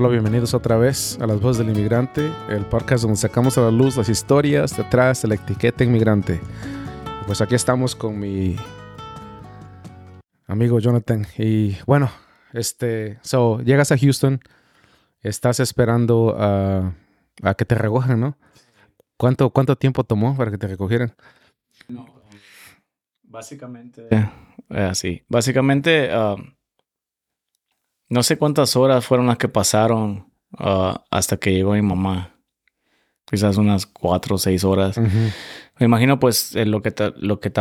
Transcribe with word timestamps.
Hola, 0.00 0.10
bienvenidos 0.10 0.54
otra 0.54 0.76
vez 0.76 1.18
a 1.20 1.26
Las 1.26 1.40
Voces 1.40 1.58
del 1.58 1.76
Inmigrante, 1.76 2.30
el 2.50 2.64
podcast 2.64 3.02
donde 3.02 3.16
sacamos 3.16 3.58
a 3.58 3.62
la 3.62 3.72
luz 3.72 3.96
las 3.96 4.08
historias 4.08 4.76
detrás 4.76 5.22
de 5.22 5.26
la 5.26 5.34
etiqueta 5.34 5.82
inmigrante. 5.82 6.40
Pues 7.26 7.40
aquí 7.40 7.56
estamos 7.56 7.96
con 7.96 8.16
mi 8.16 8.54
amigo 10.46 10.78
Jonathan. 10.78 11.26
Y 11.36 11.76
bueno, 11.84 12.12
este, 12.52 13.18
so, 13.22 13.60
llegas 13.62 13.90
a 13.90 13.98
Houston, 13.98 14.38
estás 15.20 15.58
esperando 15.58 16.36
a, 16.38 16.92
a 17.42 17.54
que 17.54 17.64
te 17.64 17.74
recojan, 17.74 18.20
¿no? 18.20 18.38
¿Cuánto, 19.16 19.50
¿Cuánto 19.50 19.74
tiempo 19.74 20.04
tomó 20.04 20.36
para 20.36 20.52
que 20.52 20.58
te 20.58 20.68
recogieran? 20.68 21.16
No, 21.88 22.06
básicamente. 23.24 24.06
Eh, 24.70 24.90
sí, 24.94 25.24
básicamente. 25.26 26.16
um, 26.16 26.52
no 28.08 28.22
sé 28.22 28.38
cuántas 28.38 28.76
horas 28.76 29.06
fueron 29.06 29.26
las 29.26 29.38
que 29.38 29.48
pasaron 29.48 30.32
uh, 30.58 30.94
hasta 31.10 31.36
que 31.36 31.52
llegó 31.52 31.72
mi 31.72 31.82
mamá. 31.82 32.34
Quizás 33.26 33.58
unas 33.58 33.84
cuatro 33.84 34.36
o 34.36 34.38
seis 34.38 34.64
horas. 34.64 34.96
Me 34.96 35.84
imagino, 35.84 36.18
pues, 36.18 36.56
eh, 36.56 36.64
lo 36.64 36.80
que, 36.80 36.94
lo, 37.16 37.40
que 37.40 37.52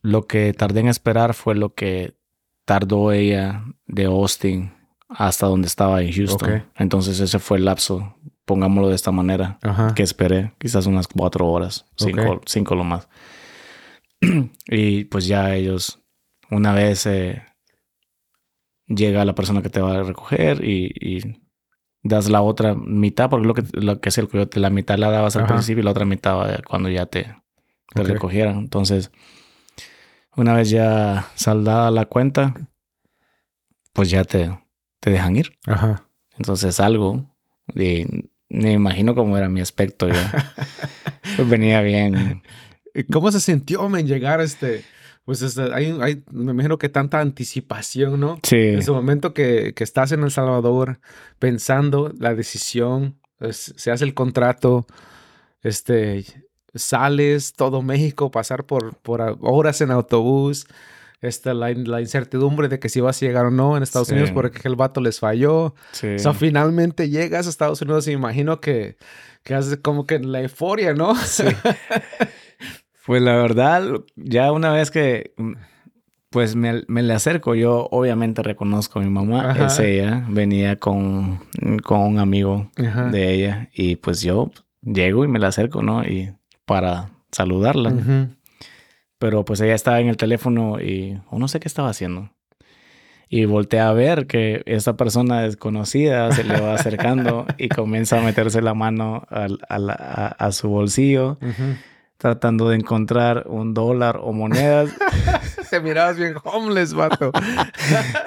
lo 0.00 0.26
que 0.26 0.54
tardé 0.54 0.80
en 0.80 0.88
esperar 0.88 1.34
fue 1.34 1.54
lo 1.54 1.74
que 1.74 2.16
tardó 2.64 3.12
ella 3.12 3.64
de 3.86 4.06
Austin 4.06 4.72
hasta 5.08 5.46
donde 5.46 5.68
estaba 5.68 6.02
en 6.02 6.12
Houston. 6.12 6.64
Entonces, 6.76 7.20
ese 7.20 7.38
fue 7.38 7.58
el 7.58 7.66
lapso, 7.66 8.16
pongámoslo 8.46 8.88
de 8.88 8.94
esta 8.94 9.10
manera, 9.10 9.58
Ajá. 9.62 9.94
que 9.94 10.02
esperé. 10.02 10.54
Quizás 10.58 10.86
unas 10.86 11.06
cuatro 11.06 11.46
horas, 11.46 11.84
cinco, 11.96 12.40
cinco 12.46 12.74
lo 12.74 12.84
más. 12.84 13.08
y 14.66 15.04
pues 15.04 15.26
ya 15.26 15.54
ellos, 15.54 16.00
una 16.50 16.72
vez 16.72 17.06
eh, 17.06 17.42
llega 18.88 19.24
la 19.24 19.34
persona 19.34 19.62
que 19.62 19.70
te 19.70 19.80
va 19.80 19.98
a 19.98 20.02
recoger 20.02 20.64
y, 20.64 20.92
y 21.00 21.42
das 22.02 22.28
la 22.28 22.42
otra 22.42 22.74
mitad, 22.74 23.30
porque 23.30 23.46
lo 23.46 23.54
que, 23.54 23.62
lo 23.72 24.00
que 24.00 24.08
es 24.08 24.18
el 24.18 24.28
coyote, 24.28 24.60
la 24.60 24.70
mitad 24.70 24.98
la 24.98 25.10
dabas 25.10 25.36
al 25.36 25.44
Ajá. 25.44 25.54
principio 25.54 25.82
y 25.82 25.84
la 25.84 25.90
otra 25.90 26.04
mitad 26.04 26.36
va 26.36 26.58
cuando 26.66 26.88
ya 26.88 27.06
te, 27.06 27.34
te 27.94 28.02
recogieran. 28.02 28.58
Entonces, 28.58 29.10
una 30.36 30.54
vez 30.54 30.70
ya 30.70 31.28
saldada 31.34 31.90
la 31.90 32.06
cuenta, 32.06 32.54
pues 33.92 34.10
ya 34.10 34.24
te, 34.24 34.58
te 35.00 35.10
dejan 35.10 35.36
ir. 35.36 35.58
Ajá. 35.66 36.08
Entonces 36.36 36.76
salgo 36.76 37.34
y 37.74 38.06
me 38.48 38.72
imagino 38.72 39.14
cómo 39.14 39.36
era 39.36 39.48
mi 39.48 39.60
aspecto 39.60 40.08
ya. 40.08 40.54
Pues 41.36 41.48
venía 41.48 41.82
bien. 41.82 42.42
¿Y 42.94 43.04
¿Cómo 43.04 43.30
se 43.32 43.40
sintió, 43.40 43.88
men, 43.88 44.06
llegar 44.06 44.40
a 44.40 44.44
este... 44.44 44.84
Pues 45.28 45.42
este, 45.42 45.74
hay, 45.74 45.94
hay, 46.00 46.22
me 46.30 46.52
imagino 46.52 46.78
que 46.78 46.88
tanta 46.88 47.20
anticipación, 47.20 48.18
¿no? 48.18 48.38
Sí. 48.42 48.56
En 48.56 48.78
ese 48.78 48.90
momento 48.92 49.34
que, 49.34 49.74
que 49.74 49.84
estás 49.84 50.10
en 50.12 50.22
El 50.22 50.30
Salvador 50.30 51.00
pensando 51.38 52.10
la 52.18 52.34
decisión, 52.34 53.18
es- 53.38 53.74
se 53.76 53.90
hace 53.90 54.04
el 54.04 54.14
contrato, 54.14 54.86
este, 55.62 56.24
sales 56.74 57.52
todo 57.52 57.82
México, 57.82 58.30
pasar 58.30 58.64
por, 58.64 58.96
por 58.96 59.36
horas 59.42 59.82
en 59.82 59.90
autobús, 59.90 60.66
este, 61.20 61.52
la, 61.52 61.72
in- 61.72 61.90
la 61.90 62.00
incertidumbre 62.00 62.68
de 62.68 62.78
que 62.78 62.88
si 62.88 63.00
vas 63.02 63.20
a 63.22 63.26
llegar 63.26 63.44
o 63.44 63.50
no 63.50 63.76
en 63.76 63.82
Estados 63.82 64.08
Sí. 64.08 64.14
Unidos 64.14 64.30
porque 64.32 64.66
el 64.66 64.76
vato 64.76 65.02
les 65.02 65.18
falló. 65.18 65.74
Sí. 65.92 66.06
O 66.14 66.18
sea, 66.18 66.32
finalmente 66.32 67.10
llegas 67.10 67.46
a 67.46 67.50
Estados 67.50 67.82
Unidos 67.82 68.06
y 68.06 68.12
me 68.12 68.16
imagino 68.16 68.60
que, 68.62 68.96
que 69.42 69.54
haces 69.54 69.76
como 69.82 70.06
que 70.06 70.20
la 70.20 70.40
euforia, 70.40 70.94
¿no? 70.94 71.14
Sí. 71.16 71.44
Pues 73.08 73.22
la 73.22 73.34
verdad, 73.36 73.82
ya 74.16 74.52
una 74.52 74.70
vez 74.70 74.90
que 74.92 75.32
pues 76.30 76.54
me, 76.56 76.82
me 76.88 77.02
le 77.02 77.14
acerco, 77.14 77.54
yo 77.54 77.88
obviamente 77.90 78.42
reconozco 78.42 78.98
a 78.98 79.02
mi 79.02 79.08
mamá, 79.08 79.50
Ajá. 79.50 79.66
es 79.66 79.78
ella, 79.80 80.26
venía 80.28 80.76
con, 80.76 81.40
con 81.82 82.00
un 82.00 82.18
amigo 82.18 82.70
Ajá. 82.76 83.04
de 83.10 83.32
ella 83.32 83.70
y 83.72 83.96
pues 83.96 84.20
yo 84.20 84.50
llego 84.82 85.24
y 85.24 85.28
me 85.28 85.38
la 85.38 85.48
acerco, 85.48 85.82
¿no? 85.82 86.04
Y 86.04 86.34
para 86.66 87.08
saludarla. 87.32 87.94
Pero 89.18 89.44
pues 89.44 89.60
ella 89.62 89.74
estaba 89.74 90.00
en 90.00 90.08
el 90.08 90.16
teléfono 90.18 90.78
y 90.80 91.18
o 91.30 91.38
no 91.38 91.48
sé 91.48 91.60
qué 91.60 91.66
estaba 91.68 91.88
haciendo. 91.88 92.30
Y 93.30 93.44
volteé 93.46 93.80
a 93.80 93.92
ver 93.92 94.26
que 94.26 94.62
esa 94.66 94.96
persona 94.96 95.40
desconocida 95.42 96.30
se 96.32 96.44
le 96.44 96.60
va 96.60 96.74
acercando 96.74 97.46
y 97.58 97.68
comienza 97.68 98.18
a 98.18 98.22
meterse 98.22 98.60
la 98.62 98.74
mano 98.74 99.24
al- 99.30 99.60
a, 99.68 99.78
la- 99.78 99.94
a- 99.94 100.26
a 100.46 100.52
su 100.52 100.68
bolsillo. 100.68 101.38
Tratando 102.18 102.68
de 102.68 102.76
encontrar 102.76 103.44
un 103.48 103.72
dólar 103.74 104.20
o 104.22 104.32
monedas. 104.32 104.90
Te 105.70 105.80
mirabas 105.80 106.16
bien 106.16 106.34
homeless, 106.44 106.92
vato. 106.94 107.30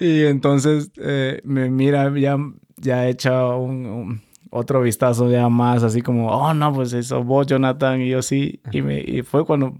y, 0.00 0.04
y 0.04 0.24
entonces 0.26 0.90
eh, 0.96 1.40
me 1.44 1.68
mira 1.70 2.10
ya, 2.18 2.36
ya 2.76 3.06
hecha 3.08 3.46
un, 3.56 3.86
un- 3.86 4.22
otro 4.56 4.80
vistazo 4.82 5.28
ya 5.32 5.48
más 5.48 5.82
así 5.82 6.00
como, 6.00 6.28
oh 6.30 6.54
no, 6.54 6.72
pues 6.72 6.92
eso 6.92 7.24
vos, 7.24 7.44
Jonathan, 7.48 8.00
y 8.00 8.08
yo 8.10 8.22
sí. 8.22 8.60
Y, 8.70 8.82
me, 8.82 9.00
y 9.00 9.22
fue 9.22 9.44
cuando, 9.44 9.74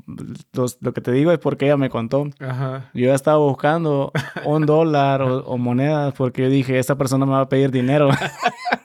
los- 0.53 0.79
lo 0.81 0.93
que 0.93 1.01
te 1.01 1.13
digo 1.13 1.31
es 1.31 1.39
porque 1.39 1.67
ella 1.67 1.77
me 1.77 1.91
contó. 1.91 2.27
Ajá. 2.41 2.91
Yo 2.93 3.07
ya 3.07 3.15
estaba 3.15 3.39
buscando 3.39 4.11
un 4.45 4.67
dólar 4.67 5.23
o, 5.23 5.45
o 5.47 5.59
monedas 5.59 6.13
porque 6.15 6.43
yo 6.43 6.49
dije, 6.51 6.77
esta 6.81 6.97
persona 6.97 7.25
me 7.25 7.33
va 7.33 7.43
a 7.43 7.49
pedir 7.49 7.71
dinero. 7.71 8.11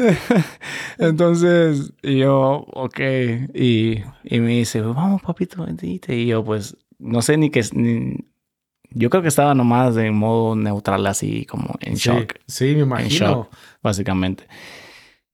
Entonces, 0.98 1.92
yo, 2.02 2.64
ok, 2.72 3.00
y, 3.54 4.02
y 4.24 4.40
me 4.40 4.50
dice, 4.50 4.80
vamos 4.80 5.22
papito, 5.22 5.64
vente. 5.64 5.86
Y 6.16 6.26
yo 6.26 6.44
pues, 6.44 6.76
no 6.98 7.22
sé 7.22 7.36
ni 7.36 7.50
qué, 7.50 7.60
es- 7.60 7.74
ni, 7.74 8.16
yo 8.90 9.10
creo 9.10 9.22
que 9.22 9.28
estaba 9.28 9.54
nomás 9.54 9.94
de 9.94 10.10
modo 10.10 10.56
neutral 10.56 11.06
así, 11.06 11.46
como 11.46 11.74
en 11.80 11.96
Sí, 11.96 12.08
shock 12.10 12.34
sí, 12.46 12.64
me 12.74 12.80
en 12.80 12.82
imagino. 12.82 13.08
shock, 13.26 13.48
básicamente. 13.82 14.46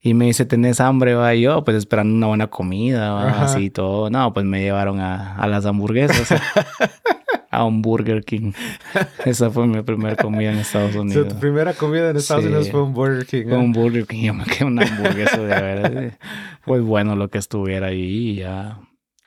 Y 0.01 0.15
me 0.15 0.27
dice, 0.27 0.45
¿tenés 0.45 0.79
hambre? 0.81 1.15
Va 1.15 1.35
Y 1.35 1.41
yo, 1.43 1.65
pues 1.65 1.77
esperando 1.79 2.15
una 2.15 2.29
buena 2.29 2.47
comida, 2.49 3.13
¿va? 3.13 3.43
Así 3.43 3.71
todo. 3.71 4.09
No, 4.09 4.33
pues 4.33 4.47
me 4.47 4.61
llevaron 4.61 5.01
a, 5.01 5.35
a 5.37 5.49
las 5.49 5.67
hamburguesas, 5.67 6.29
a 7.57 7.65
un 7.65 7.83
Burger 7.83 8.25
King. 8.25 8.53
Esa 9.25 9.51
fue 9.51 9.67
mi 9.67 9.83
primera 9.83 10.17
comida 10.17 10.53
en 10.53 10.59
Estados 10.59 10.91
O 10.91 10.93
sea, 10.93 11.01
Unidos. 11.03 11.29
tu 11.29 11.39
primera 11.41 11.73
comida 11.75 12.11
en 12.11 12.17
Estados 12.17 12.45
Sí. 12.45 12.49
Unidos 12.49 12.71
fue 12.71 12.83
un 12.83 12.93
Burger 12.95 13.27
King. 13.27 13.45
Fue 13.45 13.55
¿eh? 13.55 13.59
un 13.59 13.73
Burger 13.73 14.07
King, 14.07 14.23
yo 14.25 14.35
me 14.35 14.45
quedé 14.45 14.65
una 14.65 14.83
hamburguesa 14.83 15.39
de 15.39 15.47
verdad. 15.47 16.19
Pues 16.65 16.83
bueno, 16.83 17.15
lo 17.15 17.29
que 17.31 17.39
estuviera 17.39 17.87
ahí 17.89 18.03
y 18.03 18.35
ya. 18.37 18.81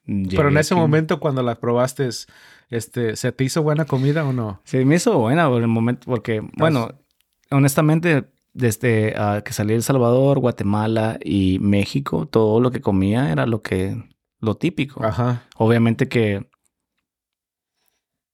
Pero 0.06 0.50
en 0.50 0.58
ese 0.58 0.74
aquí. 0.74 0.82
momento, 0.82 1.20
cuando 1.22 1.42
la 1.42 1.56
probaste, 1.56 2.10
este, 2.70 3.16
¿se 3.16 3.32
te 3.32 3.44
hizo 3.46 3.64
buena 3.64 3.86
comida 3.86 4.26
o 4.26 4.34
no? 4.34 4.60
Se 4.66 4.84
me 4.84 4.96
hizo 4.96 5.18
buena 5.18 5.48
por 5.48 5.62
el 5.62 5.68
momento, 5.70 6.02
porque, 6.06 6.42
bueno, 6.58 6.90
honestamente, 7.50 8.26
desde 8.54 9.14
ah, 9.18 9.42
que 9.46 9.54
salí 9.54 9.70
de 9.70 9.76
El 9.78 9.84
Salvador, 9.84 10.40
Guatemala 10.40 11.18
y 11.24 11.60
México, 11.60 12.26
todo 12.26 12.60
lo 12.60 12.72
que 12.72 12.82
comía 12.82 13.32
era 13.32 13.46
lo 13.46 13.62
que, 13.62 13.96
lo 14.42 14.56
típico. 14.56 15.04
Ajá. 15.06 15.44
Obviamente 15.56 16.10
que, 16.10 16.49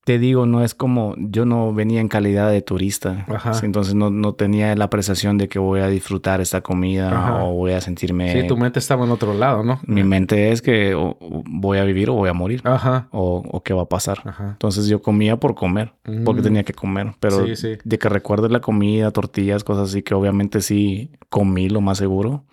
te 0.05 0.19
digo, 0.19 0.45
no 0.45 0.63
es 0.63 0.75
como, 0.75 1.15
yo 1.17 1.45
no 1.45 1.73
venía 1.73 1.99
en 1.99 2.07
calidad 2.07 2.51
de 2.51 2.61
turista, 2.61 3.25
Ajá. 3.27 3.53
Entonces 3.63 3.95
no, 3.95 4.11
no 4.11 4.33
tenía 4.35 4.75
la 4.75 4.85
apreciación 4.85 5.39
de 5.39 5.49
que 5.49 5.57
voy 5.57 5.79
a 5.81 5.87
disfrutar 5.87 6.41
esta 6.41 6.61
comida 6.61 7.09
Ajá. 7.11 7.43
o 7.43 7.53
voy 7.55 7.71
a 7.73 7.81
sentirme... 7.81 8.31
Sí, 8.31 8.47
tu 8.47 8.55
mente 8.55 8.77
estaba 8.77 9.03
en 9.03 9.09
otro 9.11 9.33
lado, 9.33 9.63
¿no? 9.63 9.79
Mi 9.87 10.03
mente 10.03 10.51
es 10.51 10.61
que 10.61 10.93
o- 10.93 11.17
o 11.19 11.43
voy 11.49 11.79
a 11.79 11.83
vivir 11.83 12.11
o 12.11 12.13
voy 12.13 12.29
a 12.29 12.33
morir 12.33 12.61
Ajá. 12.65 13.07
o, 13.11 13.43
o 13.51 13.63
qué 13.63 13.73
va 13.73 13.81
a 13.81 13.89
pasar. 13.89 14.19
Entonces 14.51 14.85
yo 14.85 15.01
comía 15.01 15.37
por 15.39 15.55
comer, 15.55 15.93
porque 16.23 16.41
Mm. 16.41 16.43
tenía 16.43 16.63
que 16.63 16.73
comer. 16.73 17.13
Pero 17.19 17.43
Sí, 17.47 17.55
sí. 17.55 17.69
de 17.83 17.97
que 17.97 18.07
recuerdes 18.07 18.51
la 18.51 18.61
comida, 18.61 19.09
tortillas, 19.09 19.63
cosas 19.63 19.89
así, 19.89 20.03
que 20.03 20.13
obviamente 20.13 20.61
sí 20.61 21.09
comí 21.29 21.67
lo 21.67 21.81
más 21.81 21.97
seguro, 21.97 22.45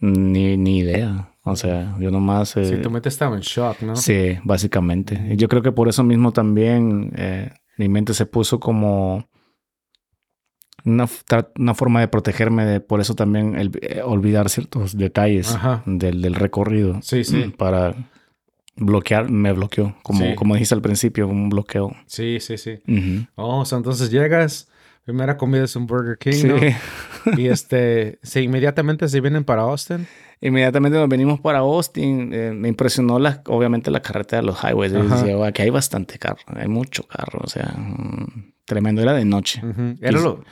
ni, 0.00 0.56
ni 0.56 0.78
idea. 0.78 1.28
O 1.44 1.56
sea, 1.56 1.96
yo 1.98 2.10
nomás... 2.10 2.56
eh, 2.56 2.64
Sí, 2.64 2.76
tu 2.82 2.90
mente 2.90 3.08
estaba 3.08 3.34
en 3.36 3.42
shock, 3.42 3.82
¿no? 3.82 3.96
sí, 3.96 4.38
básicamente. 4.44 5.20
Y 5.32 5.36
yo 5.36 5.48
creo 5.48 5.60
que 5.62 5.72
por 5.72 5.88
eso 5.88 6.04
mismo 6.04 6.32
también 6.32 7.12
eh, 7.16 7.50
mi 7.78 7.88
mente 7.88 8.14
se 8.14 8.26
puso 8.26 8.60
como 8.60 9.26
una, 10.84 11.08
una 11.58 11.74
forma 11.74 12.00
de 12.00 12.08
protegerme 12.08 12.64
de 12.64 12.80
por 12.80 13.00
eso 13.00 13.14
también 13.14 13.56
el, 13.56 13.70
eh, 13.82 14.02
olvidar 14.04 14.48
ciertos 14.50 14.96
detalles 14.96 15.56
del, 15.86 16.22
del 16.22 16.34
recorrido. 16.34 17.00
Sí, 17.02 17.24
sí. 17.24 17.52
Para 17.56 17.94
bloquear, 18.76 19.30
me 19.30 19.52
bloqueó. 19.52 19.94
Como, 20.02 20.20
Sí. 20.24 20.34
como 20.34 20.54
dijiste 20.54 20.74
al 20.74 20.82
principio, 20.82 21.28
un 21.28 21.48
bloqueo. 21.48 21.92
Sí, 22.06 22.38
sí, 22.40 22.56
sí. 22.56 22.78
Ujú. 22.88 23.26
Oh, 23.36 23.60
o 23.60 23.64
sea, 23.64 23.78
entonces 23.78 24.10
llegas, 24.10 24.68
primera 25.04 25.36
comida 25.36 25.64
es 25.64 25.76
un 25.76 25.86
Burger 25.86 26.18
King, 26.18 26.32
Sí. 26.32 26.46
¿no? 26.48 26.56
Y 27.38 27.46
este, 27.46 28.18
se 28.22 28.42
inmediatamente 28.42 29.06
se 29.08 29.20
vienen 29.20 29.44
para 29.44 29.62
Austin. 29.62 30.08
Inmediatamente 30.40 30.98
nos 30.98 31.08
venimos 31.08 31.38
para 31.38 31.60
Austin. 31.60 32.30
eh, 32.32 32.50
me 32.52 32.68
impresionó 32.68 33.20
la, 33.20 33.42
obviamente 33.46 33.92
la 33.92 34.02
carretera, 34.02 34.42
los 34.42 34.58
highways. 34.64 34.92
Yo 34.92 35.04
decía, 35.04 35.36
"Guau, 35.36 35.44
aquí 35.48 35.62
hay 35.62 35.70
bastante 35.70 36.18
carro, 36.18 36.40
hay 36.48 36.66
mucho 36.66 37.04
carro. 37.06 37.38
O 37.44 37.46
sea, 37.48 37.74
mm, 37.76 38.54
tremendo. 38.64 39.02
Era 39.02 39.12
de 39.12 39.24
noche. 39.24 39.60
Ujú. 39.64 39.94
Era 40.00 40.18
Y- 40.18 40.22
lo... 40.22 40.44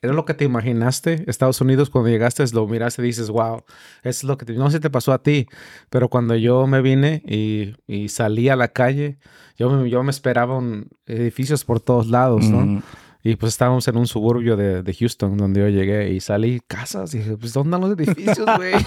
¿Era 0.00 0.12
lo 0.14 0.24
que 0.24 0.34
te 0.34 0.44
imaginaste? 0.44 1.22
Estados 1.28 1.60
Unidos, 1.60 1.88
cuando 1.88 2.10
llegaste, 2.10 2.44
lo 2.54 2.66
miraste 2.66 3.02
y 3.02 3.04
dices, 3.06 3.30
wow, 3.30 3.58
eso 3.58 3.64
es 4.02 4.24
lo 4.24 4.36
que 4.36 4.44
te... 4.44 4.52
no 4.54 4.68
sé 4.68 4.78
si 4.78 4.80
te 4.80 4.90
pasó 4.90 5.12
a 5.12 5.22
ti, 5.22 5.46
pero 5.90 6.08
cuando 6.08 6.34
yo 6.34 6.66
me 6.66 6.82
vine 6.82 7.22
y, 7.24 7.74
y 7.86 8.08
salí 8.08 8.48
a 8.48 8.56
la 8.56 8.66
calle, 8.68 9.18
yo, 9.56 9.70
me- 9.70 9.88
yo 9.88 10.02
me 10.02 10.10
esperaba 10.10 10.58
un- 10.58 10.88
edificios 11.06 11.64
por 11.64 11.78
todos 11.78 12.08
lados, 12.08 12.44
¿no? 12.48 12.58
Mm, 12.66 12.82
Y 13.24 13.36
pues 13.36 13.52
estábamos 13.52 13.86
en 13.86 13.96
un 13.96 14.06
suburbio 14.08 14.56
de, 14.56 14.82
de 14.82 14.94
Houston, 14.94 15.36
donde 15.36 15.60
yo 15.60 15.68
llegué 15.68 16.10
y 16.10 16.18
salí 16.20 16.60
casas 16.66 17.14
y 17.14 17.18
dije, 17.18 17.36
pues 17.36 17.52
¿dónde 17.52 17.76
están 17.76 17.88
los 17.88 17.98
edificios, 17.98 18.46
güey? 18.56 18.74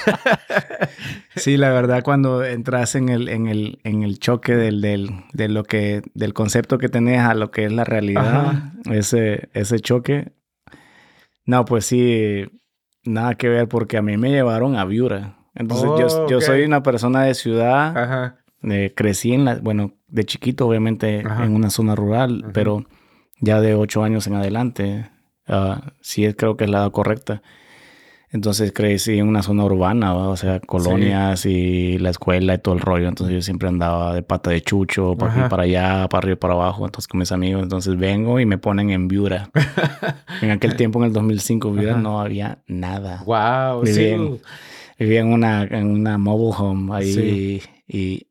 Sí, 1.36 1.58
la 1.58 1.70
verdad, 1.70 2.02
cuando 2.04 2.44
entras 2.46 2.96
en 2.96 3.10
el, 3.10 3.28
en 3.28 3.48
el, 3.48 3.80
en 3.84 4.04
el 4.04 4.20
choque 4.20 4.56
del, 4.56 4.80
del, 4.82 5.12
de 5.34 5.50
lo 5.50 5.64
que, 5.64 6.02
del 6.14 6.34
concepto 6.34 6.78
que 6.78 6.88
tenés 6.90 7.20
a 7.22 7.34
lo 7.34 7.52
que 7.52 7.66
es 7.66 7.72
la 7.74 7.84
realidad, 7.84 8.48
Ajá. 8.48 8.72
ese, 8.92 9.50
ese 9.54 9.80
choque. 9.82 10.32
No, 11.46 11.66
pues 11.66 11.86
sí, 11.86 12.46
nada 13.04 13.36
que 13.36 13.50
ver 13.50 13.68
porque 13.68 13.98
a 13.98 14.02
mí 14.02 14.16
me 14.18 14.30
llevaron 14.32 14.78
a 14.78 14.86
Viura. 14.86 15.38
Entonces 15.56 15.90
yo, 15.98 16.08
Oh, 16.24 16.28
yo 16.30 16.38
ok. 16.38 16.44
soy 16.44 16.64
una 16.64 16.84
persona 16.84 17.24
de 17.24 17.34
ciudad, 17.34 17.98
Ajá. 17.98 18.38
eh, 18.64 18.94
crecí 18.96 19.34
en 19.34 19.46
la, 19.46 19.56
bueno, 19.56 19.94
de 20.08 20.24
chiquito 20.26 20.68
obviamente 20.68 21.24
Ajá. 21.26 21.44
en 21.46 21.54
una 21.54 21.70
zona 21.70 21.96
rural, 21.96 22.42
Ujú. 22.44 22.54
pero 22.54 22.86
ya 23.40 23.62
de 23.62 23.76
ocho 23.76 24.04
años 24.04 24.28
en 24.28 24.36
adelante, 24.36 25.10
ah, 25.48 25.94
sí 26.02 26.26
es- 26.26 26.36
creo 26.36 26.58
que 26.58 26.64
es 26.66 26.70
la 26.70 26.80
edad 26.80 26.92
correcta. 26.92 27.42
Entonces 28.32 28.74
crecí 28.74 29.18
en 29.18 29.30
una 29.30 29.44
zona 29.44 29.64
urbana, 29.64 30.12
¿va? 30.14 30.28
o 30.28 30.36
sea, 30.36 30.60
colonias 30.60 31.46
y 31.46 31.98
la 32.00 32.10
escuela 32.10 32.56
y 32.56 32.58
todo 32.58 32.76
el 32.76 32.82
rollo. 32.82 33.08
Entonces 33.08 33.34
yo 33.34 33.42
siempre 33.42 33.70
andaba 33.70 34.14
de 34.14 34.24
pata 34.24 34.50
de 34.50 34.62
chucho, 34.62 35.16
para 35.16 35.32
aquí 35.32 35.42
para 35.50 35.64
allá, 35.64 36.08
para 36.10 36.20
arriba 36.20 36.36
para 36.38 36.54
abajo. 36.56 36.84
Entonces 36.86 37.08
con 37.08 37.20
mis 37.20 37.32
amigos, 37.32 37.64
entonces 37.64 37.96
vengo 37.98 38.40
y 38.42 38.46
me 38.46 38.58
ponen 38.58 38.90
en 38.90 39.08
Viura. 39.08 39.50
en 40.42 40.52
aquel 40.52 40.76
tiempo, 40.76 41.00
en 41.00 41.06
el 41.06 41.14
2005, 41.14 41.72
Viura 41.72 41.94
Ajá. 41.94 42.02
no 42.02 42.20
había 42.20 42.58
nada. 42.68 43.24
Wow, 43.26 43.86
sí. 43.86 44.14
Vivía 45.00 45.22
en 45.22 45.28
una, 45.32 45.64
en 45.64 45.92
una 45.92 46.18
mobile 46.18 46.56
home 46.58 46.94
ahí 46.96 47.62
y, 47.88 47.98
y 47.98 48.28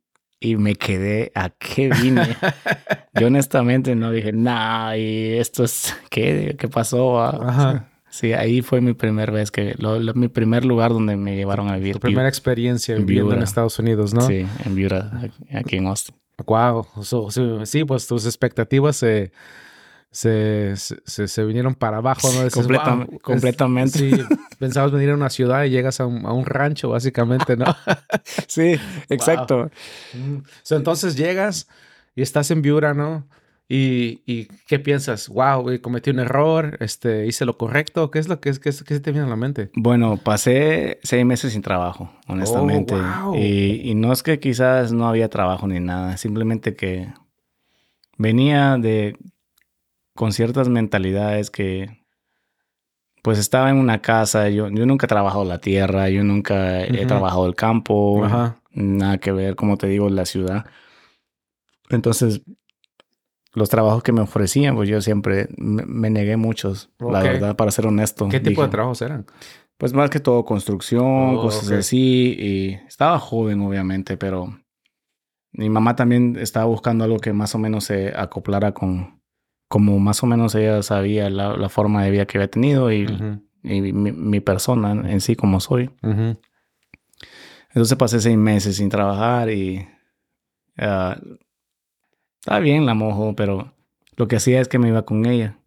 me 0.56 0.75
quedé 0.76 1.32
a 1.35 1.50
qué 1.50 1.88
vine. 1.91 2.37
Yo 3.20 3.26
honestamente 3.29 3.94
no 3.96 4.11
dije, 4.11 4.32
nah, 4.32 4.94
y 4.96 5.35
esto 5.38 5.64
es, 5.64 5.94
¿qué? 6.11 6.56
¿Qué 6.58 6.69
pasó? 6.69 7.20
ah?" 7.20 7.38
Ajá. 7.49 7.88
Sí, 8.11 8.32
ahí 8.32 8.62
fue 8.62 8.81
mi 8.81 8.93
primer 8.94 9.32
vez 9.32 9.50
que, 9.50 9.75
lo- 9.79 9.99
lo- 9.99 10.14
mi 10.14 10.29
primer 10.29 10.64
lugar 10.64 10.93
donde 10.93 11.17
me 11.17 11.35
llevaron 11.35 11.69
a 11.69 11.76
vivir. 11.76 11.94
Tu 11.94 12.00
primera 12.00 12.29
experiencia 12.29 12.94
en 12.94 13.06
viviendo 13.06 13.35
en. 13.35 13.43
Estados 13.43 13.76
Unidos, 13.81 14.14
¿no? 14.14 14.20
Sí, 14.20 14.46
en 14.64 14.75
Viura, 14.76 15.11
aquí 15.52 15.76
en 15.76 15.87
Austin. 15.88 16.14
Wow. 16.47 16.87
So- 17.02 17.31
so- 17.32 17.67
sí, 17.67 17.85
pues 17.85 18.06
tus 18.06 18.25
expectativas 18.25 18.94
se, 18.97 19.32
se, 19.32 19.32
se, 20.14 20.75
se- 20.76 21.26
se 21.26 21.44
vinieron 21.44 21.75
para 21.75 21.96
abajo, 21.96 22.28
¿no? 22.32 22.44
Dices, 22.44 22.55
Completa- 22.55 22.94
"Wow, 22.94 23.06
es- 23.16 23.22
completamente. 23.22 23.99
Sí, 23.99 24.11
pensabas 24.61 24.93
venir 24.93 25.11
a 25.11 25.14
una 25.14 25.28
ciudad 25.28 25.64
y 25.64 25.70
llegas 25.70 25.99
a 26.00 26.06
un, 26.06 26.25
a 26.25 26.32
un 26.32 26.46
rancho, 26.46 26.90
básicamente, 26.90 27.56
¿no? 27.56 27.64
Sí, 28.46 28.76
exacto. 29.08 29.70
Mm. 30.12 30.38
So, 30.62 30.76
entonces 30.76 31.16
llegas 31.16 31.69
y 32.14 32.22
estás 32.22 32.50
en 32.52 32.62
Viura, 32.62 32.94
¿no? 32.94 33.26
Y, 33.69 34.22
y 34.25 34.46
¿qué 34.69 34.78
piensas? 34.78 35.28
Wow, 35.28 35.66
cometí 35.81 36.11
un 36.11 36.20
error, 36.20 36.76
este, 36.81 37.26
hice 37.26 37.44
lo 37.44 37.56
correcto. 37.58 38.11
¿Qué 38.12 38.19
es 38.20 38.28
lo 38.28 38.38
que 38.40 38.50
es, 38.50 38.61
qué, 38.61 38.69
es- 38.69 38.84
qué 38.84 38.94
se 38.94 39.00
te 39.00 39.11
viene 39.11 39.26
a 39.26 39.31
la 39.31 39.37
mente? 39.37 39.70
Bueno, 39.75 40.16
pasé 40.19 41.00
seis 41.02 41.25
meses 41.26 41.55
sin 41.55 41.62
trabajo, 41.62 42.12
honestamente. 42.28 42.94
Oh, 42.94 43.31
wow. 43.32 43.34
y, 43.37 43.81
y 43.90 43.94
no 43.96 44.12
es 44.12 44.22
que 44.22 44.38
quizás 44.38 44.93
no 44.93 45.08
había 45.08 45.28
trabajo 45.28 45.66
ni 45.66 45.81
nada, 45.81 46.16
simplemente 46.19 46.76
que 46.76 47.08
venía 48.16 48.76
de 48.78 49.16
con 50.14 50.32
ciertas 50.32 50.69
mentalidades 50.69 51.50
que 51.50 52.05
pues 53.22 53.38
estaba 53.38 53.70
en 53.70 53.78
una 53.78 54.02
casa, 54.02 54.50
yo, 54.50 54.69
yo 54.69 54.84
nunca 54.84 55.06
he 55.06 55.08
trabajado 55.08 55.44
la 55.44 55.58
tierra, 55.58 56.11
yo 56.11 56.22
nunca 56.25 56.82
he 56.84 56.93
Ujú. 56.93 57.06
trabajado 57.06 57.46
el 57.46 57.55
campo, 57.55 58.22
nada 58.72 59.19
que 59.19 59.32
ver, 59.32 59.56
como 59.56 59.78
te 59.78 59.87
digo, 59.87 60.11
la 60.11 60.26
ciudad. 60.26 60.66
Entonces, 61.88 62.43
los 63.55 63.70
trabajos 63.70 64.02
que 64.02 64.12
me 64.12 64.20
ofrecían, 64.20 64.75
pues 64.75 64.88
yo 64.90 65.00
siempre 65.00 65.49
me, 65.56 65.84
me 65.87 66.11
negué 66.11 66.37
muchos, 66.37 66.90
la 66.99 67.20
verdad, 67.20 67.56
para 67.56 67.70
ser 67.70 67.87
honesto. 67.87 68.28
¿Qué 68.28 68.40
tipo 68.40 68.50
Dije, 68.50 68.64
de 68.64 68.69
trabajos 68.69 69.00
eran? 69.00 69.25
pues 69.78 69.93
más 69.94 70.11
que 70.11 70.20
todo 70.20 70.44
construcción, 70.44 71.37
Oh, 71.37 71.40
cosas 71.40 71.70
ok. 71.70 71.78
así. 71.78 72.37
Y 72.38 72.75
estaba 72.87 73.19
joven, 73.19 73.61
obviamente, 73.62 74.16
pero 74.19 74.58
mi 75.52 75.70
mamá 75.70 75.96
también 75.96 76.37
estaba 76.38 76.66
buscando 76.66 77.05
algo 77.05 77.19
que 77.19 77.32
más 77.32 77.55
o 77.55 77.58
menos 77.58 77.84
se 77.84 78.12
acoplara 78.14 78.72
con, 78.72 79.22
como 79.75 79.99
más 79.99 80.23
o 80.23 80.26
menos 80.29 80.55
ella 80.55 80.81
sabía 80.85 81.29
la, 81.31 81.56
la 81.56 81.69
forma 81.69 82.05
de 82.05 82.12
vida 82.12 82.26
que 82.26 82.38
había 82.38 82.49
tenido 82.49 82.93
y, 82.93 83.09
mi, 83.65 83.93
mi 83.93 84.38
persona 84.38 84.93
en 84.93 85.21
sí 85.21 85.35
como 85.35 85.59
soy. 85.59 85.91
Entonces 87.71 87.99
pasé 87.99 88.21
seis 88.21 88.37
meses 88.37 88.76
sin 88.76 88.88
trabajar 88.88 89.50
y 89.50 89.85
ah, 90.79 91.19
estaba 92.38 92.61
bien 92.61 92.87
la 92.87 92.94
mojo, 92.94 93.35
pero 93.35 93.75
lo 94.17 94.29
que 94.29 94.37
hacía 94.37 94.61
es 94.61 94.69
que 94.69 94.79
me 94.79 94.87
iba 94.87 95.05
con 95.05 95.26
ella. 95.26 95.59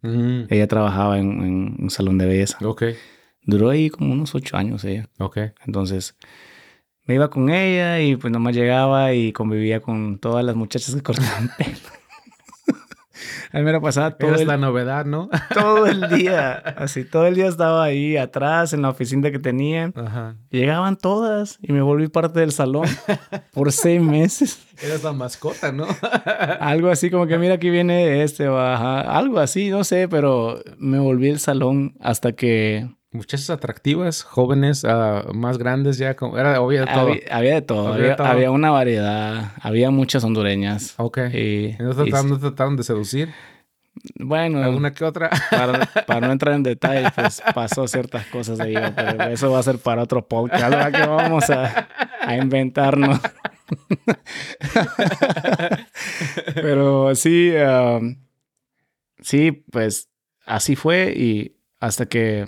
Ella 0.48 0.66
trabajaba 0.68 1.18
en, 1.18 1.42
en 1.42 1.76
un 1.78 1.90
salón 1.90 2.16
de 2.16 2.24
belleza. 2.24 2.56
Ok, 2.66 2.84
Duró 3.42 3.68
ahí 3.68 3.90
como 3.90 4.14
unos 4.14 4.34
ocho 4.34 4.56
años 4.56 4.84
ella. 4.84 5.10
ok. 5.18 5.36
Entonces, 5.66 6.16
me 7.04 7.14
iba 7.14 7.28
con 7.28 7.50
ella 7.50 8.00
y 8.00 8.16
pues 8.16 8.32
nomás 8.32 8.56
llegaba 8.56 9.12
y 9.12 9.32
convivía 9.32 9.80
con 9.80 10.18
todas 10.18 10.46
las 10.46 10.56
muchachas 10.56 10.94
que 10.94 11.02
cortaban 11.02 11.50
pelo. 11.58 11.97
A 13.52 13.58
mí 13.58 13.64
me 13.64 13.72
la 13.72 13.80
pasaba 13.80 14.16
todo 14.16 14.30
Eres 14.30 14.42
el, 14.42 14.48
la 14.48 14.56
novedad, 14.56 15.04
¿no? 15.04 15.28
todo 15.54 15.86
el 15.86 16.08
día. 16.16 16.52
Así, 16.52 17.04
todo 17.04 17.26
el 17.26 17.34
día 17.34 17.46
estaba 17.46 17.84
ahí 17.84 18.16
atrás 18.16 18.72
en 18.72 18.82
la 18.82 18.90
oficina 18.90 19.30
que 19.30 19.38
tenían. 19.38 19.92
Ajá. 19.96 20.36
Llegaban 20.50 20.96
todas 20.96 21.58
y 21.62 21.72
me 21.72 21.80
volví 21.80 22.08
parte 22.08 22.40
del 22.40 22.52
salón 22.52 22.86
por 23.52 23.72
seis 23.72 24.00
meses. 24.00 24.66
Eres 24.82 25.02
la 25.02 25.12
mascota, 25.12 25.72
¿no? 25.72 25.86
Algo 26.60 26.90
así 26.90 27.10
como 27.10 27.26
que 27.26 27.38
mira 27.38 27.54
aquí 27.54 27.70
viene 27.70 28.22
este, 28.22 28.46
baja. 28.46 29.00
Algo 29.00 29.40
así, 29.40 29.70
no 29.70 29.84
sé, 29.84 30.08
pero 30.08 30.60
me 30.78 30.98
volví 30.98 31.28
el 31.28 31.40
salón 31.40 31.96
hasta 32.00 32.32
que 32.32 32.88
Muchachas 33.10 33.48
atractivas, 33.48 34.22
jóvenes, 34.22 34.84
ah, 34.84 35.24
más 35.32 35.56
grandes 35.56 35.96
ya. 35.96 36.14
como- 36.14 36.36
Era 36.38 36.60
obvio 36.60 36.80
de 36.80 36.86
todo. 36.86 37.00
había, 37.00 37.20
había 37.30 37.54
de 37.54 37.62
todo. 37.62 37.88
Había 37.88 38.02
Había, 38.04 38.16
todo. 38.16 38.26
había 38.26 38.50
una 38.50 38.70
variedad. 38.70 39.52
Había 39.62 39.90
muchas 39.90 40.24
hondureñas. 40.24 40.94
Ok. 40.98 41.18
Y, 41.32 41.74
¿No 41.78 41.92
y- 41.92 41.94
trataron, 41.94 42.28
no 42.30 42.38
trataron 42.38 42.76
de 42.76 42.82
seducir? 42.82 43.30
bueno, 44.20 44.62
¿Alguna 44.62 44.92
que 44.92 45.04
otra? 45.04 45.28
para, 45.50 45.86
para 46.06 46.26
no 46.26 46.32
entrar 46.32 46.54
en 46.54 46.62
detalles, 46.62 47.10
pues 47.16 47.42
pasó 47.54 47.88
ciertas 47.88 48.26
cosas 48.26 48.60
ahí, 48.60 48.74
pero 48.94 49.24
eso 49.24 49.50
va 49.50 49.58
a 49.58 49.62
ser 49.64 49.78
para 49.78 50.02
otro 50.02 50.28
podcast, 50.28 50.70
¿verdad? 50.70 50.92
que 50.92 51.08
vamos 51.08 51.50
a, 51.50 51.88
a 52.20 52.36
inventarnos. 52.36 53.18
pero 56.54 57.14
sí, 57.14 57.52
um, 57.56 58.16
sí, 59.20 59.64
pues 59.70 60.08
así 60.46 60.76
fue 60.76 61.12
y 61.16 61.56
hasta 61.80 62.06
que 62.06 62.46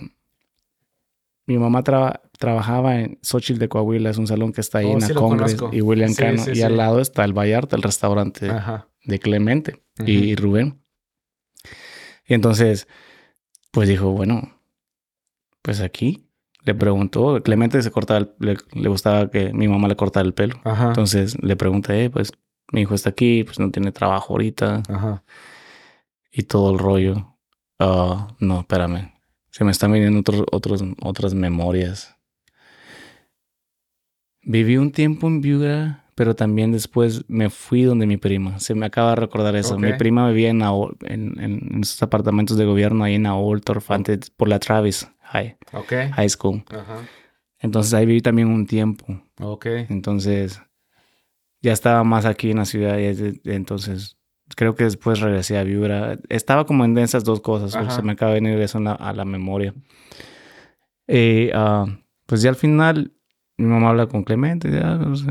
mi 1.51 1.57
mamá 1.59 1.83
traba- 1.83 2.21
trabajaba 2.39 2.99
en 2.99 3.19
Xochitl 3.21 3.59
de 3.59 3.69
Coahuila, 3.69 4.09
es 4.09 4.17
un 4.17 4.27
salón 4.27 4.51
que 4.53 4.61
está 4.61 4.79
ahí 4.79 4.87
Oh, 4.87 4.93
en 4.93 5.01
sí 5.01 5.13
la 5.13 5.19
Congress 5.19 5.57
y 5.71 5.81
William 5.81 6.09
Sí, 6.09 6.15
Cano, 6.15 6.43
sí, 6.43 6.51
y 6.55 6.61
al 6.61 6.77
lado 6.77 6.99
está 6.99 7.23
el 7.23 7.33
Vallarta, 7.37 7.75
el 7.75 7.83
restaurante 7.83 8.49
Ajá. 8.49 8.87
de 9.05 9.19
Clemente 9.19 9.83
y 10.05 10.35
Rubén. 10.35 10.81
Y 12.27 12.33
entonces, 12.33 12.87
pues 13.71 13.87
dijo, 13.89 14.11
bueno, 14.11 14.49
pues 15.61 15.81
aquí 15.81 16.27
le 16.63 16.73
preguntó, 16.75 17.41
Clemente 17.43 17.81
se 17.81 17.91
cortaba, 17.91 18.19
el- 18.21 18.31
le, 18.39 18.57
le 18.73 18.89
gustaba 18.89 19.29
que 19.29 19.53
mi 19.53 19.67
mamá 19.67 19.87
le 19.87 19.95
cortara 19.95 20.25
el 20.25 20.33
pelo. 20.33 20.59
Ajá. 20.63 20.87
Entonces 20.89 21.37
le 21.43 21.55
pregunté, 21.55 22.09
pues 22.09 22.31
mi 22.71 22.81
hijo 22.81 22.95
está 22.95 23.09
aquí, 23.09 23.43
pues 23.43 23.59
no 23.59 23.69
tiene 23.71 23.91
trabajo 23.91 24.33
ahorita 24.33 24.83
Ajá. 24.89 25.23
y 26.31 26.43
todo 26.43 26.71
el 26.71 26.79
rollo. 26.79 27.37
Ah, 27.79 28.27
no, 28.39 28.59
espérame. 28.61 29.11
Se 29.51 29.63
me 29.63 29.71
están 29.71 29.91
viniendo 29.91 30.19
otros, 30.21 30.43
otros, 30.51 30.83
otras 31.01 31.33
memorias. 31.33 32.15
Viví 34.43 34.77
un 34.77 34.91
tiempo 34.91 35.27
en 35.27 35.41
Viura, 35.41 36.05
pero 36.15 36.35
también 36.35 36.71
después 36.71 37.25
me 37.27 37.49
fui 37.49 37.83
donde 37.83 38.07
mi 38.07 38.17
prima. 38.17 38.59
Se 38.59 38.73
me 38.73 38.85
acaba 38.85 39.11
de 39.11 39.17
recordar 39.17 39.55
eso. 39.55 39.77
Mi 39.77 39.89
prima 39.97 40.27
vivía 40.29 40.49
en, 40.49 40.61
Aol- 40.61 40.97
en, 41.01 41.39
en, 41.39 41.81
esos 41.81 42.01
apartamentos 42.01 42.57
de 42.57 42.65
gobierno 42.65 43.03
ahí 43.03 43.15
en 43.15 43.25
Aoltorf, 43.27 43.91
antes 43.91 44.29
por 44.31 44.47
la 44.47 44.59
Travis 44.59 45.07
High. 45.21 45.57
High 46.11 46.29
School. 46.29 46.63
Entonces 47.59 47.93
ahí 47.93 48.05
viví 48.05 48.21
también 48.21 48.47
un 48.47 48.65
tiempo. 48.65 49.21
Ok. 49.39 49.65
Entonces 49.89 50.61
ya 51.61 51.73
estaba 51.73 52.03
más 52.03 52.25
aquí 52.25 52.51
en 52.51 52.57
la 52.57 52.65
ciudad 52.65 52.97
y 52.97 53.39
entonces 53.51 54.17
creo 54.55 54.75
que 54.75 54.83
después 54.85 55.19
regresé 55.19 55.57
a 55.57 55.63
Viura. 55.63 56.17
Estaba 56.29 56.65
como 56.65 56.85
en 56.85 56.97
esas 56.97 57.23
dos 57.23 57.41
cosas, 57.41 57.75
Ajá. 57.75 57.89
se 57.91 58.01
me 58.01 58.13
acaba 58.13 58.33
de 58.33 58.41
venir 58.41 58.59
eso 58.59 58.79
la- 58.79 58.93
a 58.93 59.13
la 59.13 59.25
memoria. 59.25 59.73
Y 61.07 61.49
ah, 61.53 61.85
pues 62.25 62.41
ya 62.41 62.49
al 62.49 62.55
final 62.55 63.11
mi 63.57 63.67
mamá 63.67 63.89
habla 63.89 64.07
con 64.07 64.23
Clemente, 64.23 64.69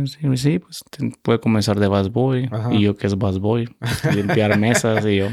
sí, 0.06 0.36
sí, 0.36 0.58
pues 0.60 0.84
puede 1.22 1.40
comenzar 1.40 1.80
de 1.80 1.88
busboy 1.88 2.48
Ajá. 2.52 2.72
y 2.72 2.82
yo 2.82 2.96
que 2.96 3.06
es 3.08 3.14
busboy, 3.16 3.68
limpiar 4.14 4.56
mesas 4.58 5.04
y 5.04 5.16
yo, 5.16 5.28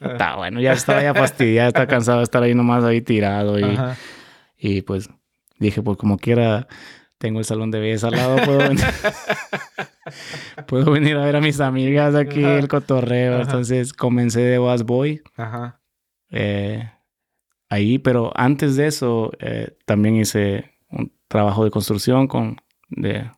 Está 0.00 0.36
bueno, 0.36 0.60
ya 0.60 0.72
estaba 0.74 1.02
ya 1.02 1.14
fastidiado, 1.14 1.68
estaba 1.68 1.86
cansado 1.86 2.18
de 2.18 2.24
estar 2.24 2.42
ahí 2.42 2.54
nomás 2.54 2.84
ahí 2.84 3.00
tirado. 3.00 3.58
Y, 3.58 3.64
Ajá. 3.64 3.96
y 4.58 4.82
pues 4.82 5.08
dije, 5.58 5.80
pues 5.82 5.96
como 5.96 6.18
quiera, 6.18 6.68
tengo 7.18 7.38
el 7.40 7.44
salón 7.44 7.70
de 7.70 7.80
belleza 7.80 8.08
al 8.08 8.14
lado, 8.14 8.36
puedo 8.44 8.58
venir, 8.58 8.84
puedo 10.66 10.90
venir 10.92 11.16
a 11.16 11.24
ver 11.24 11.36
a 11.36 11.40
mis 11.40 11.60
amigas 11.60 12.14
aquí, 12.14 12.44
Ajá. 12.44 12.58
el 12.58 12.68
cotorreo. 12.68 13.34
Ajá. 13.34 13.42
Entonces 13.42 13.92
comencé 13.92 14.40
de 14.40 14.58
Was 14.58 14.84
Boy. 14.84 15.22
Ajá. 15.36 15.80
eh, 16.30 16.90
ahí, 17.68 17.98
pero 17.98 18.32
antes 18.34 18.76
de 18.76 18.86
eso 18.86 19.32
eh, 19.40 19.76
también 19.84 20.16
hice 20.16 20.72
un 20.90 21.12
trabajo 21.28 21.64
de 21.64 21.70
construcción 21.70 22.26
con 22.28 22.56
de, 22.88 23.30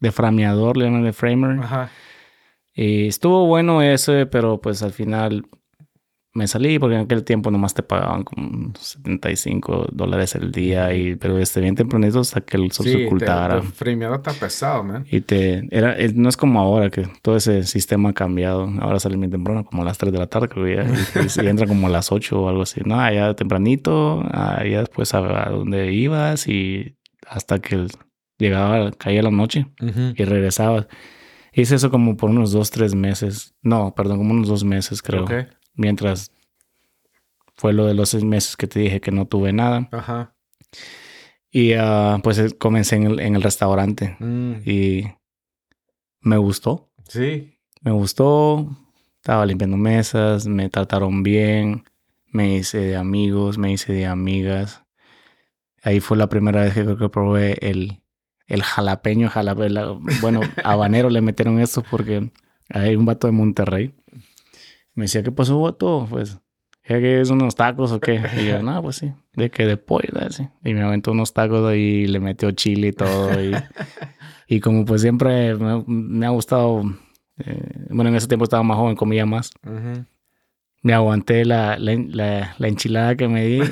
de 0.00 0.12
frameador, 0.12 0.76
le 0.76 0.84
llaman 0.86 1.04
de 1.04 1.12
framer. 1.12 1.58
Ajá. 1.60 1.90
Y 2.74 3.06
estuvo 3.08 3.46
bueno 3.46 3.82
ese, 3.82 4.26
pero 4.26 4.60
pues 4.60 4.82
al 4.82 4.92
final 4.92 5.44
me 6.34 6.46
salí 6.46 6.78
porque 6.78 6.94
en 6.96 7.02
aquel 7.02 7.24
tiempo 7.24 7.50
nomás 7.50 7.74
te 7.74 7.82
pagaban 7.82 8.24
como 8.24 8.72
75 8.78 9.86
dólares 9.92 10.34
el 10.34 10.50
día 10.50 10.94
y 10.94 11.16
pero 11.16 11.38
este 11.38 11.60
bien 11.60 11.74
tempranito 11.74 12.20
hasta 12.20 12.40
que 12.40 12.56
el 12.56 12.72
sol 12.72 12.86
se 12.86 12.92
Sí, 12.98 13.04
ocultara. 13.06 13.60
te, 13.60 13.66
te 13.66 13.72
frameado 13.72 14.14
está 14.14 14.32
pesado, 14.32 14.82
man. 14.82 15.04
Y 15.10 15.20
te 15.20 15.66
era 15.70 15.98
eh, 15.98 16.12
no 16.14 16.28
es 16.28 16.36
como 16.36 16.60
ahora 16.60 16.88
que 16.90 17.06
todo 17.22 17.36
ese 17.36 17.64
sistema 17.64 18.10
ha 18.10 18.12
cambiado. 18.14 18.68
Ahora 18.80 18.98
sale 18.98 19.16
bien 19.16 19.30
temprano, 19.30 19.64
como 19.64 19.82
a 19.82 19.84
las 19.84 19.98
3 19.98 20.12
de 20.12 20.18
la 20.18 20.26
tarde, 20.26 20.48
creo 20.48 20.66
ya, 20.66 20.84
y, 20.90 21.44
y 21.44 21.46
entra 21.48 21.66
como 21.66 21.86
a 21.86 21.90
las 21.90 22.10
8 22.12 22.40
o 22.40 22.48
algo 22.48 22.62
así. 22.62 22.80
No, 22.84 22.98
allá 22.98 23.34
tempranito, 23.34 24.22
allá 24.32 24.80
después 24.80 25.12
a, 25.14 25.48
a 25.48 25.50
donde 25.50 25.92
ibas 25.92 26.48
y 26.48 26.96
hasta 27.28 27.58
que 27.60 27.74
el- 27.74 27.90
llegaba, 28.38 28.90
caía 28.92 29.22
la 29.22 29.30
noche 29.30 29.66
y 30.16 30.24
regresabas. 30.24 30.88
Hice 31.52 31.74
eso 31.76 31.90
como 31.90 32.16
por 32.16 32.30
unos 32.30 32.50
dos, 32.52 32.70
tres 32.70 32.94
meses. 32.94 33.54
No, 33.62 33.94
perdón, 33.94 34.18
como 34.18 34.32
unos 34.32 34.48
dos 34.48 34.64
meses, 34.64 35.02
creo. 35.02 35.24
Ok. 35.24 35.32
Mientras 35.74 36.30
fue 37.56 37.72
lo 37.72 37.86
de 37.86 37.94
los 37.94 38.10
seis 38.10 38.24
meses 38.24 38.56
que 38.56 38.66
te 38.66 38.80
dije 38.80 39.00
que 39.00 39.10
no 39.10 39.26
tuve 39.26 39.52
nada. 39.52 39.88
Ajá. 39.92 40.34
Y 41.50 41.74
ah, 41.74 42.18
pues 42.22 42.38
eh, 42.38 42.56
comencé 42.58 42.96
en 42.96 43.04
el, 43.04 43.20
en 43.20 43.36
el 43.36 43.42
restaurante 43.42 44.16
Mm. 44.20 44.54
y 44.64 45.04
me 46.20 46.36
gustó. 46.38 46.90
Sí. 47.08 47.58
Me 47.82 47.90
gustó. 47.90 48.68
Estaba 49.16 49.46
limpiando 49.46 49.76
mesas, 49.76 50.46
me 50.46 50.68
trataron 50.68 51.22
bien, 51.22 51.84
me 52.26 52.56
hice 52.56 52.78
de 52.78 52.96
amigos, 52.96 53.56
me 53.58 53.70
hice 53.72 53.92
de 53.92 54.06
amigas. 54.06 54.82
Ahí 55.84 56.00
fue 56.00 56.16
la 56.16 56.28
primera 56.28 56.62
vez 56.62 56.74
que 56.74 56.82
creo 56.82 56.96
que 56.98 57.08
probé 57.08 57.58
el, 57.60 58.02
el 58.48 58.62
jalapeño, 58.62 59.28
jalapeño. 59.28 60.00
Bueno, 60.20 60.40
habanero 60.64 61.08
le 61.10 61.20
metieron 61.20 61.60
esto 61.60 61.84
porque 61.88 62.32
hay 62.70 62.96
un 62.96 63.04
vato 63.04 63.26
de 63.28 63.32
Monterrey. 63.32 63.94
Me 64.94 65.04
decía, 65.04 65.22
¿qué 65.22 65.32
pasó, 65.32 65.60
vato? 65.60 66.06
Pues, 66.10 66.38
¿qué 66.82 67.20
es 67.20 67.30
unos 67.30 67.54
tacos 67.54 67.92
o 67.92 68.00
qué? 68.00 68.20
Y 68.36 68.46
yo, 68.46 68.62
no, 68.62 68.82
pues 68.82 68.96
sí, 68.96 69.12
de 69.34 69.50
que 69.50 69.64
de 69.66 69.76
pollo, 69.76 70.08
así. 70.20 70.48
Y 70.64 70.74
me 70.74 70.82
aventó 70.82 71.12
unos 71.12 71.32
tacos 71.32 71.66
ahí 71.68 71.80
y 71.80 72.06
le 72.06 72.20
metió 72.20 72.50
chile 72.52 72.88
y 72.88 72.92
todo. 72.92 73.42
Y, 73.42 73.54
y 74.48 74.60
como 74.60 74.84
pues 74.84 75.00
siempre 75.02 75.54
me, 75.54 75.82
me 75.86 76.26
ha 76.26 76.30
gustado, 76.30 76.82
eh, 77.38 77.86
bueno, 77.90 78.10
en 78.10 78.16
ese 78.16 78.28
tiempo 78.28 78.44
estaba 78.44 78.62
más 78.62 78.76
joven, 78.76 78.96
comía 78.96 79.24
más. 79.26 79.50
Ujú. 79.66 80.04
Me 80.84 80.94
aguanté 80.94 81.44
la, 81.44 81.78
la, 81.78 81.94
la- 81.94 82.54
la 82.58 82.68
enchilada 82.68 83.14
que 83.16 83.28
me 83.28 83.46
di 83.46 83.62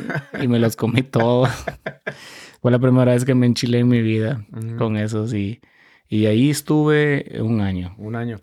y 0.40 0.46
me 0.48 0.58
los 0.60 0.76
comí 0.76 1.02
todos. 1.02 1.48
Fue 2.62 2.70
la 2.70 2.78
primera 2.78 3.12
vez 3.12 3.24
que 3.24 3.34
me 3.34 3.46
enchilé 3.46 3.80
en 3.80 3.88
mi 3.88 4.00
vida 4.00 4.44
Ujú. 4.52 4.76
con 4.76 4.96
esos 4.96 5.34
y, 5.34 5.60
y 6.08 6.26
ahí 6.26 6.50
estuve 6.50 7.40
un 7.42 7.60
año. 7.60 7.94
Un 7.98 8.14
año. 8.16 8.38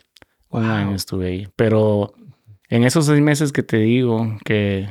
Un 0.49 0.63
Wow. 0.63 0.71
año 0.71 0.95
estuve 0.95 1.27
ahí. 1.27 1.47
Pero 1.55 2.13
en 2.69 2.83
esos 2.83 3.05
seis 3.05 3.21
meses 3.21 3.51
que 3.51 3.63
te 3.63 3.77
digo 3.77 4.37
que, 4.45 4.87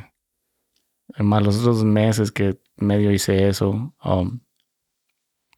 más 1.19 1.43
los 1.43 1.59
otros 1.61 1.85
meses 1.85 2.33
que 2.33 2.59
medio 2.77 3.11
hice 3.13 3.49
eso, 3.49 3.95
um, 4.05 4.41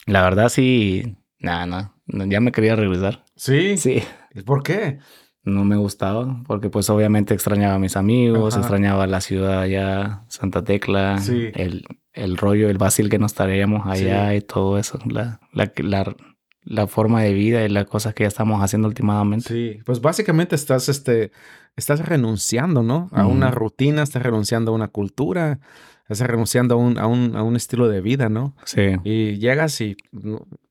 la 0.07 0.23
verdad 0.23 0.49
sí, 0.49 1.17
nada, 1.39 1.67
nada, 1.67 1.95
ya 2.07 2.41
me 2.41 2.53
quería 2.53 2.77
regresar. 2.77 3.25
Sí. 3.37 3.77
Sí. 3.77 4.03
¿Y 4.35 4.43
¿Por 4.43 4.63
qué? 4.63 4.99
No 5.45 5.65
me 5.65 5.77
gustaba 5.77 6.43
porque 6.47 6.69
pues 6.71 6.91
obviamente 6.91 7.33
extrañaba 7.35 7.75
a 7.75 7.79
mis 7.79 7.97
amigos, 7.97 8.55
Ajá. 8.55 8.61
extrañaba 8.61 9.07
la 9.07 9.21
ciudad 9.21 9.61
allá, 9.61 10.25
Santa 10.29 10.63
Tecla, 10.65 11.19
Sí. 11.19 11.51
el, 11.55 11.85
el 12.13 12.37
rollo, 12.37 12.69
el 12.69 12.79
vacil 12.79 13.09
que 13.09 13.19
nos 13.19 13.35
traíamos 13.35 13.87
allá 13.87 14.31
Sí. 14.31 14.37
y 14.37 14.41
todo 14.43 14.79
eso, 14.79 14.99
la, 15.07 15.41
la, 15.53 15.73
la, 15.77 16.15
la 16.63 16.87
forma 16.87 17.23
de 17.23 17.33
vida 17.33 17.65
y 17.65 17.69
las 17.69 17.87
cosas 17.87 18.15
que 18.15 18.25
ya 18.25 18.29
estamos 18.29 18.63
haciendo 18.63 18.89
últimamente. 18.89 19.49
Sí. 19.49 19.81
Pues 19.87 20.01
básicamente 20.01 20.55
estás, 20.55 20.89
este, 20.89 21.31
estás 21.79 22.07
renunciando, 22.07 22.83
¿no? 22.83 23.09
A 23.13 23.27
una 23.27 23.51
rutina, 23.51 24.03
estás 24.03 24.23
renunciando 24.23 24.73
a 24.73 24.75
una 24.75 24.89
cultura, 24.89 25.61
estás 26.09 26.27
renunciando 26.27 26.75
a 26.75 26.79
un, 26.79 26.99
a 26.99 27.07
un, 27.07 27.37
a 27.37 27.43
un 27.43 27.57
estilo 27.57 27.89
de 27.89 28.01
vida, 28.01 28.29
¿no? 28.29 28.55
Sí. 28.65 28.97
Y 29.05 29.39
llegas 29.39 29.81
y 29.81 29.97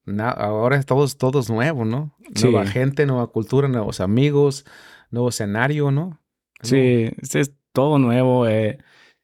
na- 0.05 0.29
ahora 0.31 0.77
es 0.77 0.85
todo, 0.85 1.07
todo 1.07 1.39
es 1.39 1.49
nuevo, 1.49 1.85
¿no? 1.85 2.15
Sí. 2.35 2.43
Nueva 2.45 2.65
gente, 2.65 3.05
nueva 3.05 3.27
cultura, 3.27 3.67
nuevos 3.67 3.99
amigos, 4.01 4.65
nuevo 5.11 5.29
escenario, 5.29 5.91
¿no? 5.91 6.19
Sí, 6.61 7.09
es 7.21 7.53
todo 7.71 7.99
nuevo. 7.99 8.47
eh, 8.47 8.79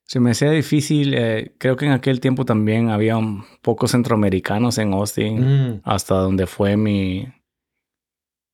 se 0.05 0.19
me 0.19 0.31
hacía 0.31 0.51
difícil. 0.51 1.13
eh, 1.15 1.55
creo 1.57 1.75
que 1.75 1.85
en 1.85 1.91
aquel 1.93 2.19
tiempo 2.19 2.45
también 2.45 2.89
había 2.89 3.17
un 3.17 3.43
pocos 3.61 3.91
centroamericanos 3.91 4.77
en 4.77 4.93
Austin, 4.93 5.39
Mm, 5.41 5.81
hasta 5.83 6.15
donde 6.15 6.45
fue 6.45 6.77
mi, 6.77 7.27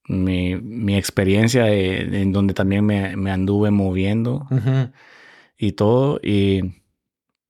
mi, 0.09 0.55
mi 0.57 0.97
experiencia 0.97 1.63
de- 1.63 2.05
de- 2.05 2.21
en 2.21 2.33
donde 2.33 2.53
también 2.53 2.85
me, 2.85 3.15
me 3.15 3.31
anduve 3.31 3.71
moviendo 3.71 4.45
y 5.57 5.71
todo. 5.73 6.19
Y 6.23 6.61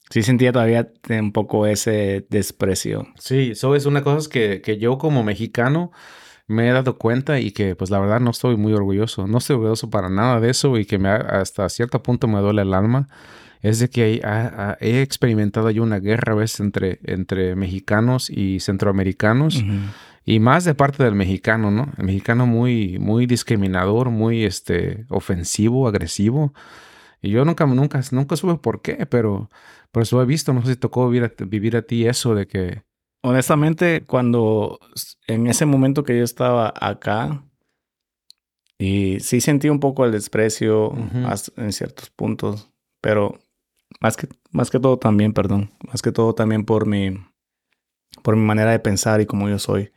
sí 0.09 0.21
sentía 0.23 0.51
todavía 0.51 0.91
un 1.09 1.31
poco 1.31 1.65
ese 1.65 2.25
desprecio. 2.29 3.07
Sí, 3.17 3.51
eso 3.51 3.75
es 3.75 3.85
una 3.85 4.03
cosa 4.03 4.29
que, 4.29 4.61
que 4.61 4.77
yo 4.77 4.97
como 4.97 5.23
mexicano 5.23 5.91
me 6.47 6.67
he 6.67 6.71
dado 6.71 6.97
cuenta 6.97 7.39
y 7.39 7.51
que 7.51 7.75
pues 7.75 7.91
la 7.91 7.99
verdad 7.99 8.19
no 8.19 8.31
estoy 8.31 8.57
muy 8.57 8.73
orgulloso. 8.73 9.27
No 9.27 9.37
estoy 9.37 9.55
orgulloso 9.55 9.89
para 9.89 10.09
nada 10.09 10.39
de 10.39 10.49
eso 10.49 10.77
y 10.77 10.85
que 10.85 10.97
me 10.97 11.09
ha- 11.09 11.15
hasta 11.41 11.69
cierto 11.69 12.01
punto 12.03 12.27
me 12.27 12.39
duele 12.39 12.63
el 12.63 12.73
alma. 12.73 13.07
Es 13.61 13.79
de 13.79 13.89
que 13.89 14.03
hay- 14.03 14.21
ha- 14.23 14.71
ha- 14.71 14.77
he 14.81 15.01
experimentado 15.01 15.69
yo 15.69 15.83
una 15.83 15.99
guerra 15.99 16.33
a 16.33 16.35
veces 16.37 16.59
entre, 16.61 16.99
entre 17.03 17.55
mexicanos 17.55 18.29
y 18.29 18.59
centroamericanos. 18.61 19.63
Y 20.31 20.39
más 20.39 20.63
de 20.63 20.75
parte 20.75 21.03
del 21.03 21.15
mexicano, 21.15 21.71
¿no? 21.71 21.91
El 21.97 22.03
mexicano 22.05 22.45
muy, 22.45 22.99
muy 22.99 23.25
discriminador, 23.25 24.11
muy 24.11 24.43
este, 24.43 25.07
ofensivo, 25.09 25.87
agresivo. 25.87 26.53
Y 27.19 27.31
yo 27.31 27.43
nunca, 27.45 27.65
nunca, 27.65 27.99
nunca 28.11 28.35
supe 28.35 28.53
por 28.61 28.83
qué, 28.83 29.07
pero, 29.07 29.49
pero 29.91 30.03
eso 30.03 30.21
he 30.21 30.25
visto. 30.27 30.53
No 30.53 30.61
sé 30.61 30.73
si 30.73 30.75
tocó 30.75 31.09
vivir 31.09 31.23
a, 31.35 31.45
vivir 31.45 31.75
a 31.75 31.81
ti 31.81 32.05
eso 32.05 32.35
de 32.35 32.45
que... 32.45 32.83
Honestamente, 33.23 34.03
cuando 34.05 34.79
en 35.25 35.47
ese 35.47 35.65
momento 35.65 36.03
que 36.03 36.15
yo 36.15 36.23
estaba 36.23 36.75
acá, 36.79 37.43
y 38.77 39.21
sí 39.21 39.41
sentí 39.41 39.67
un 39.69 39.79
poco 39.79 40.05
el 40.05 40.11
desprecio 40.11 40.89
Ujú. 40.91 41.25
hasta- 41.25 41.59
en 41.59 41.73
ciertos 41.73 42.11
puntos, 42.11 42.69
pero 43.01 43.39
más 43.99 44.15
que, 44.15 44.27
más 44.51 44.69
que 44.69 44.79
todo 44.79 44.97
también, 44.99 45.33
perdón, 45.33 45.71
más 45.91 46.03
que 46.03 46.11
todo 46.11 46.35
también 46.35 46.65
por 46.65 46.85
mi, 46.85 47.17
por 48.23 48.35
mi 48.35 48.43
manera 48.43 48.71
de 48.71 48.79
pensar 48.79 49.21
y 49.21 49.25
como 49.25 49.49
yo 49.49 49.59
soy, 49.59 49.91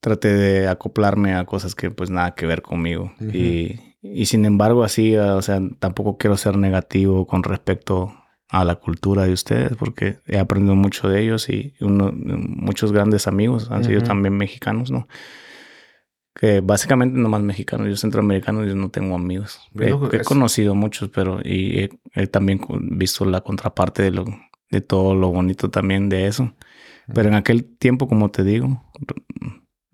traté 0.00 0.34
de 0.34 0.68
acoplarme 0.68 1.34
a 1.34 1.44
cosas 1.44 1.74
que 1.74 1.90
pues 1.90 2.10
nada 2.10 2.34
que 2.34 2.46
ver 2.46 2.62
conmigo. 2.62 3.12
Ujú. 3.20 3.30
y, 3.32 3.80
y 4.02 4.26
sin 4.26 4.44
embargo 4.44 4.84
así, 4.84 5.16
ah, 5.16 5.36
o 5.36 5.42
sea, 5.42 5.60
tampoco 5.78 6.18
quiero 6.18 6.36
ser 6.36 6.56
negativo 6.56 7.26
con 7.26 7.42
respecto 7.42 8.14
a 8.50 8.64
la 8.64 8.76
cultura 8.76 9.24
de 9.24 9.32
ustedes 9.32 9.76
porque 9.76 10.18
he 10.26 10.38
aprendido 10.38 10.76
mucho 10.76 11.08
de 11.08 11.22
ellos 11.22 11.48
y 11.48 11.74
uno, 11.80 12.12
muchos 12.14 12.92
grandes 12.92 13.26
amigos 13.26 13.70
han 13.70 13.82
sido 13.82 13.98
Ujú. 13.98 14.08
también 14.08 14.36
mexicanos, 14.36 14.90
¿no? 14.90 15.08
Que 16.34 16.60
básicamente 16.60 17.18
nomás 17.18 17.42
mexicanos, 17.42 17.88
yo 17.88 17.96
centroamericano, 17.96 18.64
yo 18.64 18.74
no 18.74 18.90
tengo 18.90 19.14
amigos. 19.14 19.60
He, 19.80 20.22
conocido 20.24 20.74
muchos, 20.74 21.08
pero 21.08 21.40
y 21.42 21.78
he, 21.78 21.90
he 22.14 22.26
también 22.26 22.60
visto 22.98 23.24
la 23.24 23.40
contraparte 23.40 24.02
de 24.02 24.10
lo 24.10 24.24
de 24.70 24.80
todo 24.80 25.14
lo 25.14 25.28
bonito 25.30 25.70
también 25.70 26.08
de 26.08 26.26
eso. 26.26 26.52
Pero 27.12 27.28
en 27.28 27.34
aquel 27.34 27.64
tiempo, 27.64 28.08
como 28.08 28.30
te 28.30 28.44
digo, 28.44 28.82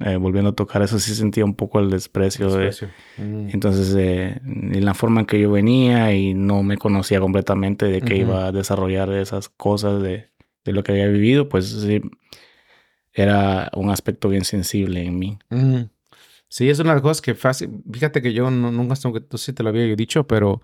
eh, 0.00 0.16
volviendo 0.16 0.50
a 0.50 0.54
tocar 0.54 0.82
eso, 0.82 0.98
sí 0.98 1.14
sentía 1.14 1.44
un 1.44 1.54
poco 1.54 1.80
el 1.80 1.90
desprecio. 1.90 2.50
de- 2.52 2.66
Desprecio. 2.66 2.88
Mm. 3.18 3.48
entonces, 3.52 3.94
eh, 3.98 4.40
en 4.44 4.84
la 4.84 4.94
forma 4.94 5.20
en 5.20 5.26
que 5.26 5.40
yo 5.40 5.50
venía 5.50 6.14
y 6.14 6.34
no 6.34 6.62
me 6.62 6.76
conocía 6.78 7.20
completamente 7.20 7.86
de 7.86 8.00
que 8.00 8.14
Ujú. 8.14 8.22
iba 8.22 8.46
a 8.46 8.52
desarrollar 8.52 9.12
esas 9.12 9.48
cosas 9.48 10.00
de, 10.02 10.30
de 10.64 10.72
lo 10.72 10.82
que 10.84 10.92
había 10.92 11.08
vivido, 11.08 11.48
pues 11.48 11.66
sí, 11.68 12.00
era 13.12 13.70
un 13.74 13.90
aspecto 13.90 14.28
bien 14.28 14.44
sensible 14.44 15.04
en 15.04 15.18
mí. 15.18 15.38
Mm. 15.50 15.82
Sí, 16.48 16.68
es 16.68 16.78
una 16.80 16.90
de 16.90 16.94
las 16.96 17.02
cosas 17.02 17.20
que 17.22 17.34
fácil. 17.34 17.70
Fíjate 17.92 18.22
que 18.22 18.32
yo 18.32 18.50
no- 18.50 18.72
nunca, 18.72 18.94
no 19.04 19.38
sé 19.38 19.46
si 19.46 19.52
te 19.52 19.62
lo 19.62 19.68
había 19.68 19.84
dicho, 19.94 20.26
pero 20.26 20.60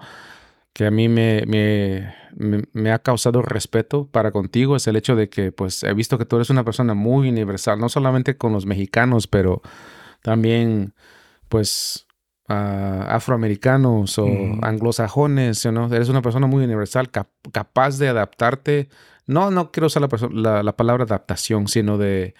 que 0.77 0.85
a 0.85 0.91
mí 0.91 1.09
me, 1.09 1.43
me, 1.47 2.15
me, 2.35 2.65
me 2.75 2.93
ha 2.93 2.99
causado 2.99 3.41
respeto 3.41 4.09
para 4.11 4.31
contigo 4.31 4.77
es 4.77 4.87
el 4.87 4.97
hecho 4.97 5.17
de 5.17 5.31
que, 5.31 5.51
pues, 5.51 5.83
he 5.85 5.95
visto 5.95 6.19
que 6.19 6.27
tú 6.27 6.37
eres 6.37 6.51
una 6.51 6.65
persona 6.65 6.93
muy 6.93 7.31
universal, 7.31 7.79
no 7.81 7.89
solamente 7.89 8.37
con 8.37 8.53
los 8.53 8.67
mexicanos, 8.67 9.27
pero 9.27 9.63
también, 10.21 10.93
pues, 11.49 12.07
ah, 12.49 13.07
afroamericanos 13.09 14.19
o 14.19 14.59
anglosajones, 14.61 15.65
¿no? 15.73 15.87
Eres 15.95 16.11
una 16.11 16.21
persona 16.21 16.47
muy 16.47 16.63
universal, 16.63 17.11
cap- 17.11 17.31
capaz 17.53 17.97
de 17.99 18.09
adaptarte. 18.09 18.91
No, 19.27 19.51
no 19.51 19.71
quiero 19.73 19.87
usar 19.87 20.03
la, 20.03 20.09
la- 20.31 20.63
la 20.63 20.77
palabra 20.77 21.05
adaptación, 21.05 21.69
sino 21.69 21.97
de, 21.97 22.35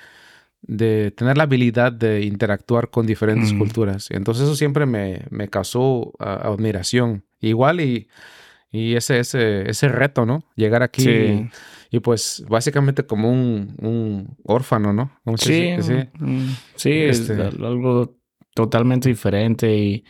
de 0.61 1.11
tener 1.13 1.39
la 1.39 1.45
habilidad 1.45 1.91
de 1.93 2.21
interactuar 2.23 2.91
con 2.91 3.07
diferentes 3.07 3.53
culturas. 3.59 4.11
Entonces 4.11 4.45
eso 4.45 4.57
siempre 4.57 4.85
me, 4.85 5.23
me 5.31 5.49
causó 5.49 6.13
ah, 6.19 6.41
admiración. 6.45 7.25
Igual 7.41 7.81
y, 7.81 8.09
y 8.71 8.95
ese, 8.97 9.19
ese, 9.21 9.69
ese 9.71 9.89
reto, 9.89 10.27
¿no? 10.27 10.45
Llegar 10.57 10.83
aquí 10.83 11.03
Sí. 11.03 11.09
y, 11.91 11.97
y, 11.97 12.01
pues 12.01 12.45
básicamente 12.49 13.07
como 13.07 13.31
un, 13.31 13.75
un 13.81 14.37
órfano, 14.45 14.93
¿no? 14.93 15.13
Se 15.37 15.53
Sí, 15.53 15.61
dice? 15.77 16.11
sí. 16.15 16.57
sí, 16.77 16.91
es 16.93 17.21
Este- 17.31 17.43
al- 17.43 17.65
algo 17.65 18.17
totalmente 18.55 19.09
diferente 19.09 19.77
y, 19.77 20.05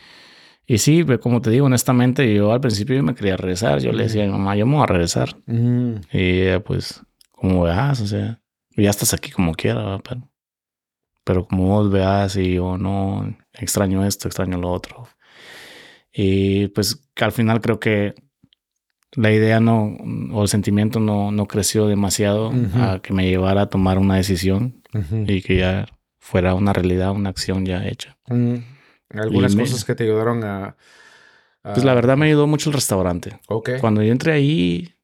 y 0.67 0.79
sí, 0.79 1.05
pues, 1.05 1.19
como 1.19 1.41
te 1.41 1.51
digo, 1.51 1.67
honestamente, 1.67 2.33
yo 2.35 2.53
al 2.53 2.61
principio 2.61 2.97
yo 2.97 3.03
me 3.03 3.15
quería 3.15 3.37
regresar, 3.37 3.81
yo 3.81 3.93
le 3.93 4.05
decía 4.05 4.23
a 4.25 4.27
mi 4.27 4.33
mamá, 4.33 4.57
yo 4.57 4.67
me 4.67 4.75
voy 4.75 4.83
a 4.85 4.87
regresar 4.87 5.37
Mm, 5.47 5.97
y 6.13 6.41
ella 6.43 6.61
pues, 6.63 7.03
como 7.33 7.63
veas, 7.63 8.01
o 8.01 8.07
sea, 8.07 8.41
ya 8.77 8.91
estás 8.91 9.13
aquí 9.15 9.31
como 9.31 9.53
quiera, 9.55 9.83
¿verdad? 9.83 10.01
pero, 10.09 10.29
pero 11.25 11.47
como 11.47 11.67
vos 11.69 11.91
veas 11.91 12.37
y 12.37 12.55
yo 12.55 12.79
no, 12.79 13.37
extraño 13.53 14.05
esto, 14.05 14.29
extraño 14.29 14.59
lo 14.59 14.71
otro 14.71 15.09
y 16.19 16.69
pues 16.69 17.07
al 17.21 17.33
final 17.33 17.61
creo 17.61 17.79
que 17.79 18.15
la 19.13 19.33
idea 19.33 19.61
no, 19.61 19.97
o 20.33 20.43
el 20.43 20.49
sentimiento 20.49 20.99
no, 21.01 21.31
no 21.31 21.47
creció 21.47 21.87
demasiado 21.87 22.53
a 22.75 23.01
que 23.03 23.13
me 23.13 23.29
llevara 23.29 23.63
a 23.63 23.67
tomar 23.71 23.99
una 23.99 24.17
decisión 24.17 24.83
y 25.27 25.43
que 25.43 25.59
ya 25.59 25.87
fuera 26.19 26.55
una 26.55 26.73
realidad, 26.73 27.13
una 27.13 27.31
acción 27.31 27.65
ya 27.67 27.87
hecha. 27.87 28.17
Mm, 28.29 28.57
Algunas 29.11 29.53
Y 29.53 29.57
me- 29.57 29.63
cosas 29.63 29.85
que 29.85 29.95
te 29.95 30.05
ayudaron 30.05 30.43
a... 30.45 30.77
a- 31.63 31.73
Pues 31.75 31.85
la 31.85 31.95
verdad 31.95 32.17
me 32.17 32.27
ayudó 32.27 32.47
mucho 32.47 32.71
el 32.71 32.75
restaurante. 32.75 33.39
Ok. 33.49 33.71
Cuando 33.81 34.03
yo 34.03 34.11
entré 34.13 34.33
ahí, 34.33 34.95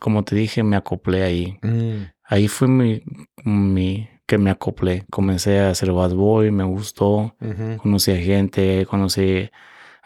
como 0.00 0.24
te 0.24 0.34
dije, 0.36 0.62
me 0.62 0.76
acoplé 0.76 1.22
ahí. 1.22 1.58
Mm, 1.62 2.02
Ahí 2.24 2.48
fue 2.48 2.66
mi, 2.68 3.02
mi 3.44 4.08
que 4.26 4.38
me 4.38 4.50
acoplé. 4.50 5.04
Comencé 5.10 5.60
a 5.60 5.70
hacer 5.70 5.92
bad 5.92 6.14
boy, 6.14 6.50
me 6.50 6.64
gustó, 6.64 7.36
conocí 7.78 8.10
a 8.12 8.16
gente, 8.16 8.86
conocí 8.86 9.50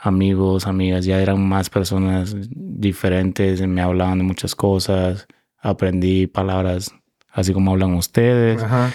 amigos, 0.06 0.66
amigas, 0.66 1.04
ya 1.04 1.20
eran 1.20 1.46
más 1.46 1.68
personas 1.70 2.34
diferentes, 2.50 3.66
me 3.66 3.80
hablaban 3.82 4.18
de 4.18 4.24
muchas 4.24 4.54
cosas, 4.54 5.26
aprendí 5.58 6.26
palabras 6.26 6.92
así 7.32 7.52
como 7.52 7.72
hablan 7.72 7.94
ustedes. 7.94 8.62
Ajá. 8.62 8.92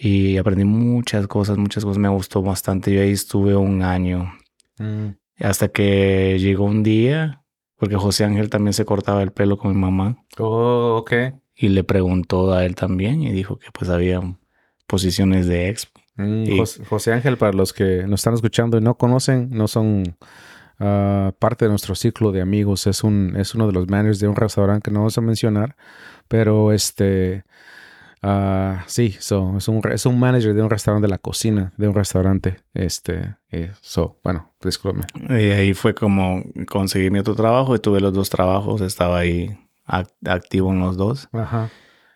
Y 0.00 0.36
aprendí 0.36 0.64
muchas 0.64 1.26
cosas, 1.26 1.58
muchas 1.58 1.84
cosas. 1.84 1.98
Me 1.98 2.08
gustó 2.08 2.40
bastante. 2.42 2.92
Yo 2.94 3.00
ahí 3.00 3.10
estuve 3.10 3.56
un 3.56 3.82
año. 3.82 4.32
Mm, 4.78 5.08
Hasta 5.40 5.68
que 5.68 6.36
llegó 6.38 6.64
un 6.66 6.82
día, 6.84 7.42
porque 7.76 7.96
José 7.96 8.24
Ángel 8.24 8.48
también 8.50 8.74
se 8.74 8.84
cortaba 8.84 9.22
el 9.22 9.32
pelo 9.32 9.56
con 9.56 9.72
mi 9.72 9.78
mamá. 9.80 10.16
Oh, 10.38 10.96
ok. 11.00 11.12
Y 11.56 11.68
le 11.70 11.82
preguntó 11.82 12.52
a 12.52 12.64
él 12.64 12.76
también 12.76 13.22
y 13.22 13.32
dijo 13.32 13.58
que 13.58 13.66
pues 13.72 13.90
había 13.90 14.20
posiciones 14.86 15.46
de 15.48 15.68
expo. 15.68 16.00
Mm, 16.16 16.44
Y- 16.44 16.58
Jos- 16.58 16.80
José 16.88 17.12
Ángel, 17.12 17.36
para 17.36 17.52
los 17.52 17.72
que 17.72 18.04
nos 18.06 18.20
están 18.20 18.34
escuchando 18.34 18.78
y 18.78 18.80
no 18.80 18.94
conocen, 18.96 19.48
no 19.50 19.66
son 19.66 20.16
ah, 20.78 21.32
parte 21.38 21.64
de 21.64 21.70
nuestro 21.70 21.94
ciclo 21.94 22.32
de 22.32 22.40
amigos. 22.40 22.86
Es, 22.86 23.04
un, 23.04 23.34
es 23.36 23.54
uno 23.54 23.66
de 23.66 23.72
los 23.72 23.88
managers 23.88 24.20
de 24.20 24.28
un 24.28 24.36
restaurante 24.36 24.90
que 24.90 24.94
no 24.94 25.00
vamos 25.00 25.18
a 25.18 25.20
mencionar, 25.20 25.76
pero 26.28 26.72
este... 26.72 27.44
ah, 28.22 28.82
sí, 28.86 29.16
so, 29.18 29.56
es, 29.58 29.68
un, 29.68 29.80
es 29.92 30.06
un 30.06 30.18
manager 30.18 30.54
de 30.54 30.62
un 30.62 30.70
restaurante, 30.70 31.06
de 31.06 31.10
la 31.10 31.18
cocina 31.18 31.72
de 31.76 31.88
un 31.88 31.94
restaurante. 31.94 32.56
Este, 32.74 33.36
eh, 33.50 33.72
so, 33.80 34.18
bueno, 34.24 34.52
disculpe. 34.62 35.06
Y 35.30 35.50
ahí 35.50 35.74
fue 35.74 35.94
como 35.94 36.42
conseguir 36.68 37.10
mi 37.12 37.18
otro 37.20 37.34
trabajo 37.34 37.74
y 37.74 37.78
tuve 37.78 38.00
los 38.00 38.12
dos 38.12 38.28
trabajos. 38.30 38.80
Estaba 38.80 39.18
ahí 39.18 39.56
ac- 39.86 40.12
activo 40.26 40.72
en 40.72 40.80
los 40.80 40.96
dos. 40.96 41.28
Ajá. 41.32 41.70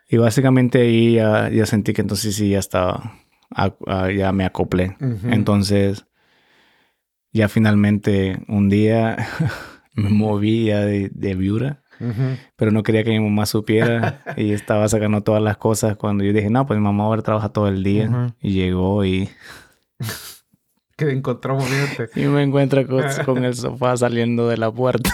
Y 0.09 0.17
básicamente 0.19 0.81
ahí 0.83 1.15
ya, 1.15 1.49
ya 1.49 1.65
sentí 1.67 1.93
que 1.95 2.03
entonces 2.03 2.35
sí 2.35 2.51
ya 2.51 2.59
estaba, 2.59 3.15
a- 3.51 3.75
a- 3.87 4.11
ya 4.11 4.33
me 4.33 4.45
acoplé. 4.45 4.97
Entonces, 5.25 6.05
ya 7.33 7.49
finalmente 7.49 8.39
un 8.49 8.69
día 8.69 9.17
me 9.95 10.11
moví 10.11 10.67
ya 10.67 10.81
de, 10.81 11.11
de 11.13 11.35
viuda, 11.35 11.83
pero 12.57 12.73
no 12.73 12.83
quería 12.83 13.05
que 13.05 13.11
mi 13.11 13.21
mamá 13.21 13.47
supiera 13.47 14.23
y 14.37 14.53
estaba 14.53 14.89
sacando 14.89 15.23
todas 15.23 15.43
las 15.43 15.57
cosas 15.57 15.97
cuando 15.97 16.25
yo 16.25 16.33
dije, 16.33 16.51
no, 16.51 16.67
pues 16.67 16.79
mi 16.79 16.85
mamá 16.85 17.05
ahora 17.05 17.23
trabaja 17.23 17.51
todo 17.51 17.69
el 17.69 17.85
día. 17.85 18.09
Ujú. 18.09 18.35
Y 18.41 18.53
llegó 18.55 19.05
y, 19.05 19.29
Que 20.97 21.11
encontramos, 21.11 21.65
fíjate. 21.65 22.21
y 22.21 22.27
me 22.27 22.43
encuentra 22.43 22.87
con, 22.87 23.03
con 23.25 23.45
el 23.45 23.55
sofá 23.55 23.97
saliendo 23.97 24.49
de 24.49 24.57
la 24.59 24.71
puerta. 24.71 25.11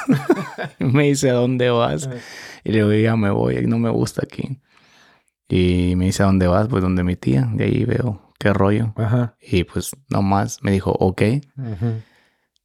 Y 0.79 0.85
me 0.85 1.05
dice, 1.05 1.31
¿a 1.31 1.35
dónde 1.35 1.71
vas? 1.71 2.11
Y 2.65 2.73
le 2.73 2.79
digo, 2.79 2.93
ya 2.93 3.17
me 3.17 3.31
voy, 3.31 3.65
no 3.67 3.79
me 3.79 3.89
gusta 3.91 4.23
aquí. 4.25 4.59
Y 5.49 5.95
me 5.97 6.07
dice, 6.07 6.23
¿a 6.23 6.27
dónde 6.27 6.47
vas? 6.47 6.69
Pues 6.69 6.83
donde 6.83 7.03
mi 7.05 7.17
tía. 7.17 7.49
De 7.55 7.65
ahí 7.65 7.85
veo 7.85 8.33
qué 8.39 8.53
rollo. 8.53 8.93
Ajá. 8.97 9.37
Y 9.41 9.65
pues 9.65 9.91
nomás 10.11 10.63
me 10.63 10.73
dijo, 10.73 10.91
ok. 10.93 11.23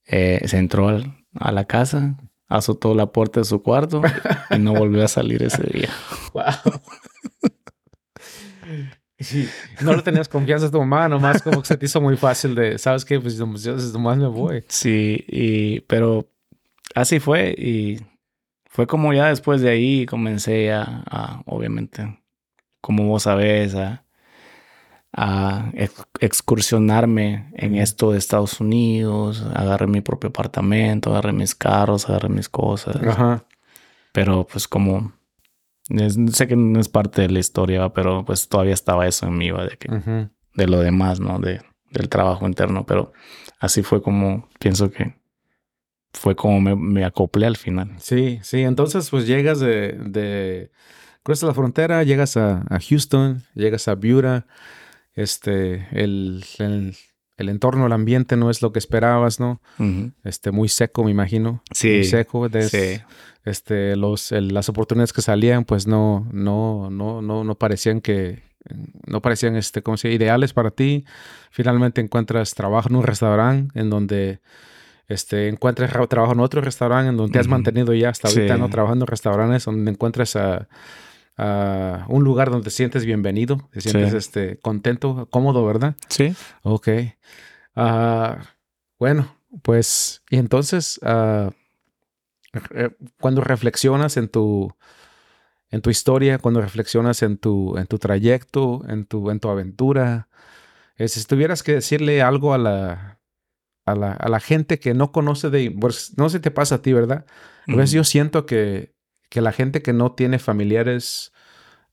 Eh, 0.07 0.41
se 0.45 0.57
entró 0.57 0.89
al- 0.89 1.15
a 1.39 1.51
la 1.51 1.65
casa, 1.65 2.17
azotó 2.47 2.93
la 2.93 3.07
puerta 3.13 3.39
de 3.39 3.45
su 3.45 3.63
cuarto 3.63 4.01
y 4.51 4.59
no 4.59 4.73
volvió 4.73 5.03
a 5.03 5.07
salir 5.07 5.43
ese 5.43 5.63
día. 5.63 5.89
Wow. 6.33 6.81
Sí, 9.19 9.47
no 9.81 9.93
le 9.95 10.01
tenías 10.01 10.27
confianza 10.27 10.65
a 10.67 10.71
tu 10.71 10.79
mamá, 10.79 11.07
nomás 11.07 11.41
como 11.41 11.61
que 11.61 11.67
se 11.67 11.77
te 11.77 11.85
hizo 11.85 12.01
muy 12.01 12.17
fácil 12.17 12.55
de, 12.55 12.77
¿sabes 12.77 13.05
qué? 13.05 13.19
Pues 13.19 13.37
nomás 13.39 14.17
me 14.17 14.27
voy. 14.27 14.63
Sí, 14.67 15.23
y, 15.27 15.79
pero 15.81 16.27
así 16.95 17.19
fue 17.19 17.51
y 17.57 17.99
fue 18.65 18.85
como 18.87 19.13
ya 19.13 19.27
después 19.29 19.61
de 19.61 19.69
ahí 19.69 20.05
comencé 20.05 20.73
a, 20.73 21.03
a, 21.09 21.41
obviamente, 21.45 22.19
como 22.83 23.05
vos 23.07 23.23
sabés, 23.23 23.75
a, 23.75 24.03
a 25.15 25.71
ex- 25.75 26.05
excursionarme 26.19 27.49
en 27.53 27.75
esto 27.75 28.11
de 28.11 28.17
Estados 28.17 28.59
Unidos, 28.59 29.45
agarré 29.55 29.87
mi 29.87 30.01
propio 30.01 30.29
apartamento, 30.29 31.11
agarré 31.11 31.31
mis 31.33 31.55
carros, 31.55 32.09
agarré 32.09 32.29
mis 32.29 32.49
cosas, 32.49 32.97
Ajá. 32.97 33.45
pero 34.11 34.45
pues 34.51 34.67
como... 34.67 35.13
es- 35.89 36.17
sé 36.33 36.47
que 36.47 36.55
no 36.55 36.79
es 36.79 36.89
parte 36.89 37.21
de 37.21 37.29
la 37.29 37.39
historia, 37.39 37.89
pero 37.89 38.25
pues 38.25 38.49
todavía 38.49 38.73
estaba 38.73 39.07
eso 39.07 39.27
en 39.27 39.37
mí, 39.37 39.51
¿va? 39.51 39.65
de 39.65 39.77
que 39.77 39.89
de 40.55 40.67
lo 40.67 40.79
demás, 40.79 41.19
¿no? 41.19 41.39
De, 41.39 41.61
del 41.91 42.09
trabajo 42.09 42.45
interno, 42.47 42.85
pero 42.85 43.13
así 43.59 43.81
fue 43.83 44.01
como 44.01 44.49
pienso 44.59 44.89
que 44.91 45.15
fue 46.13 46.35
como 46.35 46.59
me, 46.61 46.75
me 46.75 47.05
acoplé 47.05 47.45
al 47.47 47.57
final. 47.57 47.95
Sí, 47.99 48.39
sí. 48.43 48.61
Entonces, 48.61 49.09
pues 49.09 49.25
llegas 49.25 49.59
de, 49.59 49.93
de 49.93 50.71
cruzas 51.23 51.47
la 51.47 51.53
frontera, 51.53 52.03
llegas 52.03 52.37
a, 52.37 52.63
a 52.69 52.79
Houston, 52.79 53.43
llegas 53.55 53.87
a 53.87 53.95
Buda. 53.95 54.45
Este, 55.15 55.87
el, 55.91 56.43
el, 56.59 56.95
el 57.37 57.49
entorno, 57.49 57.85
el 57.85 57.93
ambiente 57.93 58.35
no 58.35 58.49
es 58.49 58.61
lo 58.61 58.71
que 58.71 58.79
esperabas, 58.79 59.39
¿no? 59.39 59.61
Este, 60.23 60.51
muy 60.51 60.69
seco, 60.69 61.03
me 61.03 61.11
imagino. 61.11 61.61
Sí, 61.71 61.89
Muy 61.89 62.03
seco. 62.05 62.49
sí. 62.49 62.99
Este, 63.45 63.95
los, 63.95 64.31
el- 64.31 64.53
las 64.53 64.69
oportunidades 64.69 65.11
que 65.13 65.21
salían, 65.21 65.65
pues 65.65 65.85
no, 65.85 66.27
no, 66.31 66.89
no, 66.89 67.21
no, 67.21 67.43
no 67.43 67.55
parecían 67.55 67.99
que, 68.01 68.41
no 69.05 69.21
parecían, 69.21 69.55
este, 69.57 69.81
como 69.83 69.95
dice, 69.95 70.11
ideales 70.13 70.53
para 70.53 70.71
ti. 70.71 71.05
Finalmente 71.51 71.99
encuentras 72.01 72.53
trabajo 72.55 72.87
en 72.89 72.95
un 72.95 73.03
restaurante 73.03 73.77
en 73.79 73.89
donde, 73.89 74.39
este, 75.09 75.49
encuentras 75.49 75.91
ra- 75.91 76.07
trabajo 76.07 76.33
en 76.33 76.39
otro 76.39 76.61
restaurante 76.61 77.09
en 77.09 77.17
donde 77.17 77.33
te 77.33 77.39
has 77.39 77.47
mantenido 77.49 77.93
ya 77.93 78.09
hasta 78.09 78.29
ahorita, 78.29 78.55
Sí. 78.55 78.59
¿no? 78.61 78.69
Trabajando 78.69 79.03
en 79.03 79.07
restaurantes 79.07 79.65
donde 79.65 79.91
encuentras 79.91 80.35
a, 80.37 80.69
a 81.37 82.05
un 82.09 82.23
lugar 82.23 82.49
donde 82.51 82.65
te 82.65 82.69
sientes 82.71 83.05
bienvenido, 83.05 83.69
te 83.71 83.81
sientes, 83.81 84.11
Sí. 84.11 84.17
este, 84.17 84.57
contento, 84.59 85.27
cómodo, 85.31 85.65
¿verdad? 85.65 85.95
Sí. 86.09 86.35
Ok. 86.61 86.89
Ah, 87.75 88.37
bueno, 88.99 89.35
pues, 89.63 90.21
y 90.29 90.37
entonces, 90.37 90.99
ah, 91.03 91.49
re- 92.53 92.95
cuando 93.19 93.41
reflexionas 93.41 94.17
en 94.17 94.29
tu, 94.29 94.73
en 95.69 95.81
tu 95.81 95.89
historia, 95.89 96.37
cuando 96.37 96.61
reflexionas 96.61 97.23
en 97.23 97.37
tu, 97.37 97.77
en 97.77 97.87
tu 97.87 97.97
trayecto, 97.97 98.81
en 98.87 99.05
tu, 99.05 99.31
en 99.31 99.39
tu 99.39 99.49
aventura, 99.49 100.27
eh, 100.97 101.07
si 101.07 101.23
tuvieras 101.25 101.63
que 101.63 101.73
decirle 101.73 102.21
algo 102.21 102.53
a 102.53 102.59
la, 102.59 103.19
a 103.85 103.95
la, 103.95 104.11
a 104.11 104.29
la 104.29 104.39
gente 104.39 104.79
que 104.79 104.93
no 104.93 105.11
conoce 105.11 105.49
de, 105.49 105.71
pues, 105.71 106.13
no 106.17 106.29
se 106.29 106.39
te 106.39 106.51
pasa 106.51 106.75
a 106.75 106.81
ti, 106.83 106.93
¿verdad? 106.93 107.25
A 107.67 107.75
veces 107.75 107.91
yo 107.91 108.03
siento 108.03 108.45
que, 108.45 108.92
que 109.33 109.41
la 109.41 109.51
gente 109.51 109.81
que 109.81 109.93
no 109.93 110.11
tiene 110.11 110.37
familiares 110.37 111.31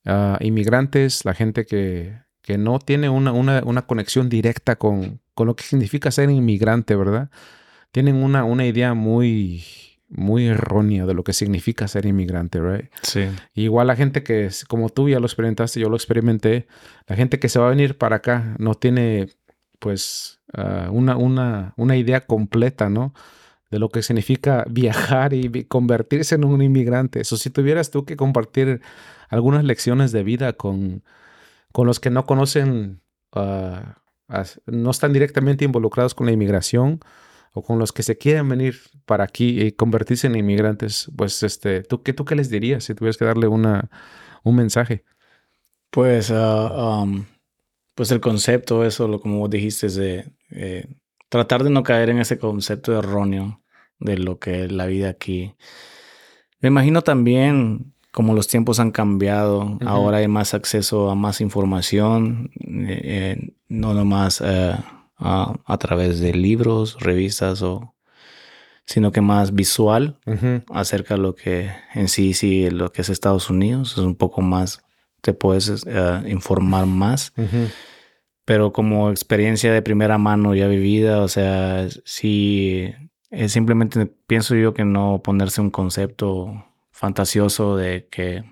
ah, 0.04 0.36
inmigrantes, 0.42 1.24
la 1.24 1.32
gente 1.32 1.64
que, 1.64 2.18
que 2.42 2.58
no 2.58 2.78
tiene 2.78 3.08
una, 3.08 3.32
una, 3.32 3.62
una 3.64 3.86
conexión 3.86 4.28
directa 4.28 4.76
con, 4.76 5.22
con 5.34 5.46
lo 5.46 5.56
que 5.56 5.64
significa 5.64 6.10
ser 6.10 6.28
inmigrante, 6.28 6.94
¿verdad? 6.96 7.30
Tienen 7.92 8.16
una, 8.16 8.44
una 8.44 8.66
idea 8.66 8.92
muy, 8.92 9.64
muy 10.10 10.48
errónea 10.48 11.06
de 11.06 11.14
lo 11.14 11.24
que 11.24 11.32
significa 11.32 11.88
ser 11.88 12.04
inmigrante, 12.04 12.60
¿right? 12.60 12.90
Sí. 13.00 13.24
Igual 13.54 13.86
la 13.86 13.96
gente 13.96 14.22
que, 14.22 14.44
es- 14.44 14.66
como 14.66 14.90
tú 14.90 15.08
ya 15.08 15.18
lo 15.18 15.24
experimentaste, 15.24 15.80
yo 15.80 15.88
lo 15.88 15.96
experimenté, 15.96 16.66
la 17.06 17.16
gente 17.16 17.38
que 17.38 17.48
se 17.48 17.58
va 17.58 17.68
a 17.68 17.70
venir 17.70 17.96
para 17.96 18.16
acá 18.16 18.54
no 18.58 18.74
tiene 18.74 19.30
pues, 19.78 20.40
ah, 20.52 20.90
una, 20.92 21.16
una, 21.16 21.72
una 21.78 21.96
idea 21.96 22.20
completa, 22.26 22.90
¿no? 22.90 23.14
De 23.70 23.78
lo 23.78 23.88
que 23.88 24.02
significa 24.02 24.64
viajar 24.68 25.32
y 25.32 25.64
convertirse 25.64 26.34
en 26.34 26.44
un 26.44 26.60
inmigrante. 26.60 27.20
Eso, 27.20 27.36
si 27.36 27.50
tuvieras 27.50 27.90
tú 27.90 28.04
que 28.04 28.16
compartir 28.16 28.80
algunas 29.28 29.64
lecciones 29.64 30.10
de 30.10 30.24
vida 30.24 30.52
con, 30.54 31.04
con 31.72 31.86
los 31.86 32.00
que 32.00 32.10
no 32.10 32.26
conocen, 32.26 33.00
ah, 33.32 33.96
no 34.66 34.90
están 34.90 35.12
directamente 35.12 35.64
involucrados 35.64 36.14
con 36.14 36.26
la 36.26 36.32
inmigración 36.32 37.00
o 37.52 37.62
con 37.62 37.78
los 37.78 37.92
que 37.92 38.02
se 38.02 38.16
quieren 38.16 38.48
venir 38.48 38.76
para 39.06 39.24
aquí 39.24 39.60
y 39.60 39.72
convertirse 39.72 40.26
en 40.26 40.36
inmigrantes, 40.36 41.10
pues, 41.16 41.42
este, 41.42 41.82
¿tú 41.82 42.02
qué, 42.02 42.12
tú 42.12 42.24
qué 42.24 42.36
les 42.36 42.48
dirías 42.48 42.84
si 42.84 42.94
tuvieras 42.94 43.16
que 43.16 43.24
darle 43.24 43.48
una, 43.48 43.90
un 44.44 44.56
mensaje? 44.56 45.04
Pues, 45.90 46.30
uh, 46.30 47.04
um, 47.04 47.24
pues 47.94 48.12
el 48.12 48.20
concepto, 48.20 48.84
eso, 48.84 49.08
lo 49.08 49.20
como 49.20 49.38
vos 49.40 49.50
dijiste, 49.50 49.88
de 49.88 50.32
eh, 50.50 50.86
tratar 51.28 51.64
de 51.64 51.70
no 51.70 51.82
caer 51.82 52.10
en 52.10 52.18
ese 52.18 52.38
concepto 52.38 52.96
erróneo 52.96 53.59
de 54.00 54.18
lo 54.18 54.38
que 54.38 54.64
es 54.64 54.72
la 54.72 54.86
vida 54.86 55.08
aquí. 55.08 55.54
Me 56.60 56.68
imagino 56.68 57.02
también 57.02 57.94
como 58.12 58.34
los 58.34 58.48
tiempos 58.48 58.80
han 58.80 58.90
cambiado, 58.90 59.78
ahora 59.86 60.18
hay 60.18 60.26
más 60.28 60.52
acceso 60.52 61.10
a 61.10 61.14
más 61.14 61.40
información, 61.40 62.50
eh, 62.58 63.00
eh, 63.04 63.52
no 63.68 63.94
nomás 63.94 64.40
a, 64.40 65.04
a, 65.16 65.78
través 65.78 66.18
de 66.18 66.34
libros, 66.34 66.96
revistas 67.00 67.62
o 67.62 67.94
sino 68.84 69.12
que 69.12 69.20
más 69.20 69.54
visual 69.54 70.18
acerca 70.70 71.14
de 71.14 71.20
lo 71.20 71.36
que 71.36 71.70
en 71.94 72.08
sí 72.08 72.34
sí 72.34 72.68
lo 72.70 72.90
que 72.90 73.02
es 73.02 73.08
Estados 73.08 73.48
Unidos 73.48 73.92
es 73.92 73.98
un 73.98 74.16
poco 74.16 74.40
más 74.40 74.82
te 75.20 75.32
puedes 75.32 75.84
eh, 75.86 76.22
informar 76.28 76.86
más. 76.86 77.32
Pero 78.44 78.72
como 78.72 79.10
experiencia 79.10 79.72
de 79.72 79.82
primera 79.82 80.18
mano 80.18 80.54
ya 80.54 80.66
vivida, 80.66 81.22
o 81.22 81.28
sea, 81.28 81.86
sí, 82.04 82.92
es 83.30 83.52
simplemente 83.52 84.06
pienso 84.26 84.54
yo 84.54 84.74
que 84.74 84.84
no 84.84 85.20
ponerse 85.22 85.60
un 85.60 85.70
concepto 85.70 86.66
fantasioso 86.90 87.76
de 87.76 88.08
que 88.10 88.44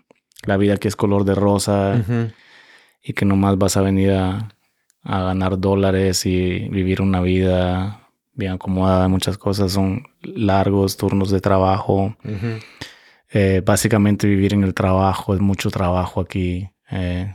la 0.45 0.57
vida 0.57 0.75
aquí 0.75 0.89
es 0.89 0.97
color 0.97 1.25
de 1.25 1.35
rosa 1.35 2.03
y 3.03 3.13
que 3.13 3.25
nomás 3.25 3.59
vas 3.59 3.77
a 3.77 3.83
venir 3.83 4.13
a, 4.13 4.55
ganar 5.05 5.59
dólares 5.59 6.27
y 6.27 6.69
vivir 6.69 7.01
una 7.01 7.21
vida 7.23 8.09
bien 8.35 8.53
acomodada. 8.53 9.09
Muchas 9.09 9.39
cosas 9.39 9.73
son 9.73 10.05
largos 10.23 10.97
turnos 10.97 11.31
de 11.31 11.41
trabajo. 11.41 12.15
Eh, 13.31 13.63
básicamente 13.65 14.27
vivir 14.27 14.53
en 14.55 14.65
el 14.65 14.75
trabajo, 14.75 15.35
es 15.35 15.41
mucho 15.41 15.71
trabajo 15.71 16.21
aquí. 16.21 16.69
Eh, 16.91 17.35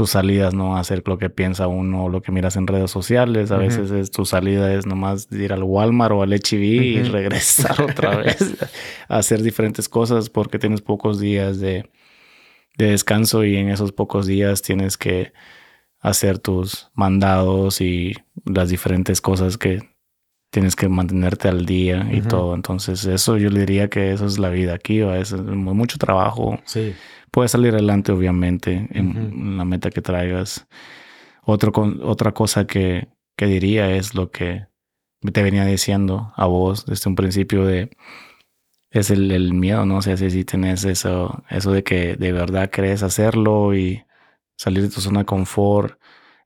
tus 0.00 0.12
salidas 0.12 0.54
no 0.54 0.78
hacer 0.78 1.02
lo 1.04 1.18
que 1.18 1.28
piensa 1.28 1.66
uno, 1.66 2.08
lo 2.08 2.22
que 2.22 2.32
miras 2.32 2.56
en 2.56 2.66
redes 2.66 2.90
sociales. 2.90 3.50
A 3.50 3.58
veces 3.58 3.90
es, 3.90 4.10
tu 4.10 4.24
salida 4.24 4.72
es 4.72 4.86
nomás 4.86 5.28
ir 5.30 5.52
al 5.52 5.62
Walmart 5.62 6.14
o 6.14 6.22
al 6.22 6.30
HB 6.30 6.54
y 6.54 7.02
regresar 7.02 7.82
otra 7.82 8.16
vez 8.16 8.56
a 9.08 9.18
hacer 9.18 9.42
diferentes 9.42 9.90
cosas 9.90 10.30
porque 10.30 10.58
tienes 10.58 10.80
pocos 10.80 11.20
días 11.20 11.60
de, 11.60 11.90
de, 12.78 12.86
descanso 12.92 13.44
y 13.44 13.56
en 13.56 13.68
esos 13.68 13.92
pocos 13.92 14.26
días 14.26 14.62
tienes 14.62 14.96
que 14.96 15.34
hacer 15.98 16.38
tus 16.38 16.90
mandados 16.94 17.82
y 17.82 18.14
las 18.46 18.70
diferentes 18.70 19.20
cosas 19.20 19.58
que 19.58 19.82
tienes 20.50 20.74
que 20.76 20.88
mantenerte 20.88 21.48
al 21.48 21.64
día 21.64 22.08
y 22.10 22.20
todo. 22.22 22.54
Entonces, 22.54 23.04
eso 23.06 23.38
yo 23.38 23.50
le 23.50 23.60
diría 23.60 23.88
que 23.88 24.12
eso 24.12 24.26
es 24.26 24.38
la 24.38 24.50
vida 24.50 24.74
aquí, 24.74 25.00
¿va? 25.00 25.18
es 25.18 25.32
mucho 25.32 25.96
trabajo. 25.98 26.58
Sí. 26.64 26.94
Puedes 27.30 27.52
salir 27.52 27.72
adelante, 27.72 28.12
obviamente, 28.12 28.88
en, 28.90 29.56
la 29.56 29.64
meta 29.64 29.90
que 29.90 30.02
traigas. 30.02 30.66
Otro, 31.44 31.72
otra 32.02 32.32
cosa 32.32 32.66
que, 32.66 33.08
que 33.36 33.46
diría 33.46 33.94
es 33.94 34.14
lo 34.14 34.30
que 34.30 34.66
te 35.32 35.42
venía 35.42 35.64
diciendo 35.64 36.32
a 36.36 36.46
vos 36.46 36.84
desde 36.86 37.08
un 37.08 37.14
principio 37.14 37.64
de 37.64 37.90
es 38.90 39.10
el, 39.10 39.30
el, 39.30 39.54
miedo, 39.54 39.86
¿no? 39.86 39.98
O 39.98 40.02
sea, 40.02 40.16
si, 40.16 40.30
si 40.30 40.44
tenés 40.44 40.84
eso, 40.84 41.44
eso 41.48 41.70
de 41.70 41.84
que 41.84 42.16
de 42.16 42.32
verdad 42.32 42.70
querés 42.70 43.04
hacerlo 43.04 43.74
y 43.76 44.04
salir 44.56 44.82
de 44.82 44.88
tu 44.88 45.00
zona 45.00 45.20
de 45.20 45.26
confort 45.26 46.00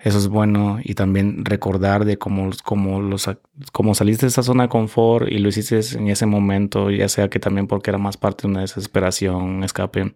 eso 0.05 0.19
es 0.19 0.29
bueno 0.29 0.81
y 0.85 0.93
también 0.93 1.47
recordar 1.47 2.05
de 2.05 2.19
cómo, 2.19 2.51
cómo, 2.63 3.01
los, 3.01 3.27
cómo 3.73 3.95
saliste 3.95 4.27
de 4.27 4.29
esa 4.29 4.43
zona 4.43 4.65
de 4.65 4.69
confort 4.69 5.27
y 5.33 5.39
lo 5.39 5.49
hiciste 5.49 5.81
en 5.97 6.09
ese 6.09 6.27
momento, 6.27 6.91
ya 6.91 7.09
sea 7.09 7.31
que 7.31 7.41
también 7.41 7.67
porque 7.67 7.91
era 7.91 7.97
más 7.97 8.19
parte 8.19 8.43
de 8.43 8.49
una 8.49 8.61
desesperación, 8.61 9.37
un 9.37 9.65
escape. 9.65 10.15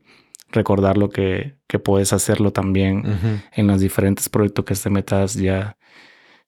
Recordar 0.53 0.99
lo 0.99 1.09
que, 1.09 1.55
que 1.67 1.79
puedes 1.79 2.13
hacerlo 2.13 2.53
también 2.53 3.03
en 3.53 3.67
los 3.67 3.81
diferentes 3.81 4.29
proyectos 4.29 4.67
que 4.67 4.75
te 4.75 4.91
metas 4.91 5.35
ya, 5.35 5.79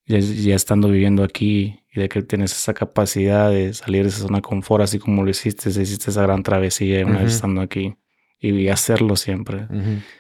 ya, 0.04 0.54
estando 0.54 0.90
viviendo 0.90 1.24
aquí 1.24 1.80
y 1.94 2.00
de 2.00 2.10
que 2.10 2.20
tienes 2.22 2.52
esa 2.52 2.74
capacidad 2.74 3.50
de 3.50 3.72
salir 3.72 4.02
de 4.02 4.10
esa 4.10 4.20
zona 4.20 4.38
de 4.38 4.42
confort, 4.42 4.84
así 4.84 4.98
como 4.98 5.24
lo 5.24 5.30
hiciste, 5.30 5.70
hiciste 5.70 6.10
esa 6.10 6.22
gran 6.22 6.42
travesía 6.42 7.06
una 7.06 7.20
vez 7.20 7.34
estando 7.34 7.62
aquí 7.62 7.96
y 8.38 8.68
hacerlo 8.68 9.16
siempre. 9.16 9.66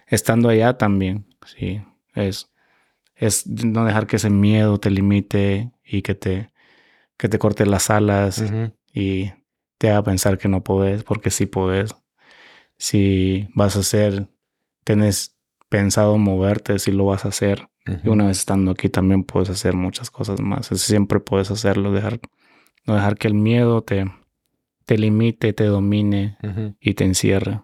Estando 0.06 0.48
allá 0.48 0.78
también, 0.78 1.26
sí, 1.44 1.82
es 2.14 2.50
es 3.20 3.46
no 3.46 3.84
dejar 3.84 4.06
que 4.06 4.16
ese 4.16 4.30
miedo 4.30 4.80
te 4.80 4.90
limite 4.90 5.70
y 5.84 6.00
que 6.00 6.14
te, 6.14 6.50
que 7.18 7.28
te 7.28 7.38
corte 7.38 7.66
las 7.66 7.90
alas 7.90 8.42
y 8.94 9.30
te 9.76 9.90
haga 9.90 10.02
pensar 10.02 10.38
que 10.38 10.48
no 10.48 10.64
puedes, 10.64 11.04
porque 11.04 11.30
sí 11.30 11.44
puedes. 11.44 11.94
Si 12.78 13.46
vas 13.54 13.76
a 13.76 13.80
hacer, 13.80 14.28
tienes 14.84 15.36
pensado 15.68 16.16
moverte, 16.16 16.78
si 16.78 16.92
lo 16.92 17.04
vas 17.04 17.26
a 17.26 17.28
hacer. 17.28 17.68
Y 18.04 18.08
una 18.08 18.26
vez 18.26 18.38
estando 18.38 18.70
aquí 18.70 18.88
también 18.88 19.24
puedes 19.24 19.50
hacer 19.50 19.74
muchas 19.74 20.10
cosas 20.10 20.40
más. 20.40 20.68
Siempre 20.68 21.20
puedes 21.20 21.50
hacerlo, 21.50 21.92
dejar, 21.92 22.20
no 22.86 22.94
dejar 22.94 23.18
que 23.18 23.28
el 23.28 23.34
miedo 23.34 23.82
te, 23.82 24.10
te 24.86 24.96
limite, 24.96 25.52
te 25.52 25.64
domine 25.64 26.38
y 26.80 26.94
te 26.94 27.04
encierre. 27.04 27.60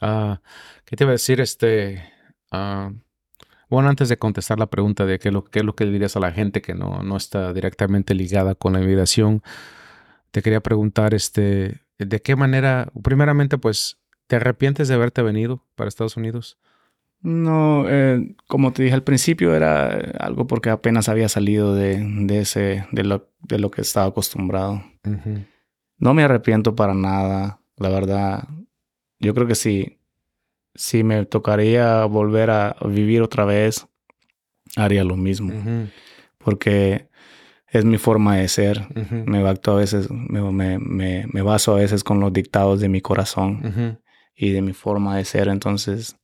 Ah, 0.00 0.40
¿Qué 0.84 0.94
te 0.94 1.04
iba 1.04 1.10
a 1.10 1.12
decir? 1.12 1.40
Este, 1.40 2.04
ah, 2.52 2.92
bueno, 3.68 3.88
antes 3.88 4.08
de 4.08 4.18
contestar 4.18 4.58
la 4.58 4.66
pregunta 4.66 5.06
de 5.06 5.18
qué, 5.18 5.30
lo, 5.30 5.44
qué 5.44 5.60
es 5.60 5.64
lo 5.64 5.74
que 5.74 5.86
dirías 5.86 6.16
a 6.16 6.20
la 6.20 6.32
gente 6.32 6.62
que 6.62 6.74
no, 6.74 7.02
no 7.02 7.16
está 7.16 7.52
directamente 7.52 8.14
ligada 8.14 8.54
con 8.54 8.74
la 8.74 8.80
inmigración, 8.80 9.42
te 10.30 10.42
quería 10.42 10.60
preguntar, 10.60 11.14
este, 11.14 11.80
¿de 11.98 12.22
qué 12.22 12.36
manera, 12.36 12.92
primeramente, 13.02 13.58
pues, 13.58 13.98
¿te 14.26 14.36
arrepientes 14.36 14.88
de 14.88 14.94
haberte 14.94 15.22
venido 15.22 15.64
para 15.74 15.88
Estados 15.88 16.16
Unidos? 16.16 16.58
No, 17.22 17.86
eh, 17.88 18.36
como 18.46 18.72
te 18.72 18.82
dije 18.82 18.94
al 18.94 19.02
principio, 19.02 19.54
era 19.54 19.88
algo 20.20 20.46
porque 20.46 20.70
apenas 20.70 21.08
había 21.08 21.28
salido 21.28 21.74
de, 21.74 21.98
de 22.26 22.40
ese, 22.40 22.86
de 22.92 23.04
lo, 23.04 23.30
de 23.40 23.58
lo 23.58 23.70
que 23.70 23.80
estaba 23.80 24.06
acostumbrado. 24.06 24.82
No 25.98 26.14
me 26.14 26.22
arrepiento 26.22 26.76
para 26.76 26.94
nada, 26.94 27.60
la 27.78 27.88
verdad. 27.88 28.48
Yo 29.18 29.34
creo 29.34 29.46
que 29.46 29.54
sí, 29.54 29.98
si 30.76 31.04
me 31.04 31.24
tocaría 31.24 32.04
volver 32.04 32.50
a 32.50 32.76
vivir 32.86 33.22
otra 33.22 33.44
vez, 33.44 33.86
haría 34.76 35.04
lo 35.04 35.16
mismo. 35.16 35.52
Porque 36.38 37.08
es 37.68 37.84
mi 37.84 37.98
forma 37.98 38.36
de 38.36 38.48
ser. 38.48 38.86
Me 39.10 39.46
a 39.46 39.74
veces, 39.74 40.08
me, 40.10 40.78
me, 40.78 41.26
me, 41.26 41.42
baso 41.42 41.74
a 41.74 41.78
veces 41.78 42.04
con 42.04 42.20
los 42.20 42.32
dictados 42.32 42.80
de 42.80 42.88
mi 42.88 43.00
corazón 43.00 44.00
y 44.34 44.50
de 44.50 44.62
mi 44.62 44.72
forma 44.72 45.16
de 45.16 45.24
ser. 45.24 45.48
Entonces, 45.48 46.16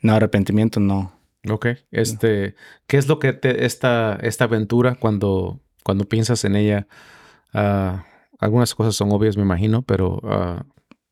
no, 0.00 0.14
arrepentimiento 0.14 0.80
no. 0.80 1.12
Ok. 1.48 1.68
Este, 1.90 2.54
¿qué 2.86 2.98
es 2.98 3.08
lo 3.08 3.18
que 3.18 3.32
te, 3.32 3.64
esta, 3.64 4.18
esta 4.22 4.44
aventura 4.44 4.94
cuando, 4.94 5.60
cuando 5.82 6.04
piensas 6.04 6.44
en 6.44 6.56
ella? 6.56 6.86
Ah, 7.52 8.04
algunas 8.38 8.74
cosas 8.74 8.94
son 8.94 9.10
obvias, 9.12 9.36
me 9.36 9.42
imagino, 9.42 9.82
pero 9.82 10.20
ah, 10.24 10.64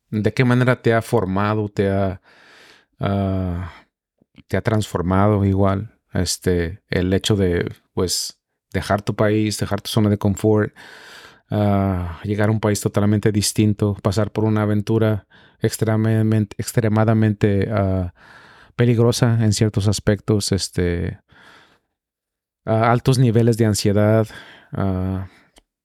¿de 0.09 0.33
qué 0.33 0.45
manera 0.45 0.81
te 0.81 0.93
ha 0.93 1.01
formado, 1.01 1.69
te 1.69 1.89
ha 1.89 2.21
Ah, 2.99 3.71
te 4.47 4.57
ha 4.57 4.61
transformado 4.61 5.45
igual. 5.45 5.95
Este, 6.13 6.81
el 6.89 7.13
hecho 7.13 7.35
de, 7.35 7.71
pues, 7.93 8.39
dejar 8.73 9.01
tu 9.01 9.15
país, 9.15 9.57
dejar 9.59 9.81
tu 9.81 9.89
zona 9.89 10.09
de 10.09 10.17
confort, 10.17 10.73
ah, 11.51 12.19
llegar 12.23 12.49
a 12.49 12.51
un 12.51 12.59
país 12.59 12.81
totalmente 12.81 13.31
distinto, 13.31 13.95
pasar 14.01 14.31
por 14.31 14.43
una 14.45 14.63
aventura 14.63 15.27
extremadamente, 15.61 16.55
extremadamente 16.59 17.69
ah, 17.71 18.13
peligrosa 18.75 19.43
en 19.43 19.53
ciertos 19.53 19.87
aspectos, 19.87 20.51
este, 20.51 21.19
altos 22.65 23.19
niveles 23.19 23.57
de 23.57 23.65
ansiedad, 23.65 24.27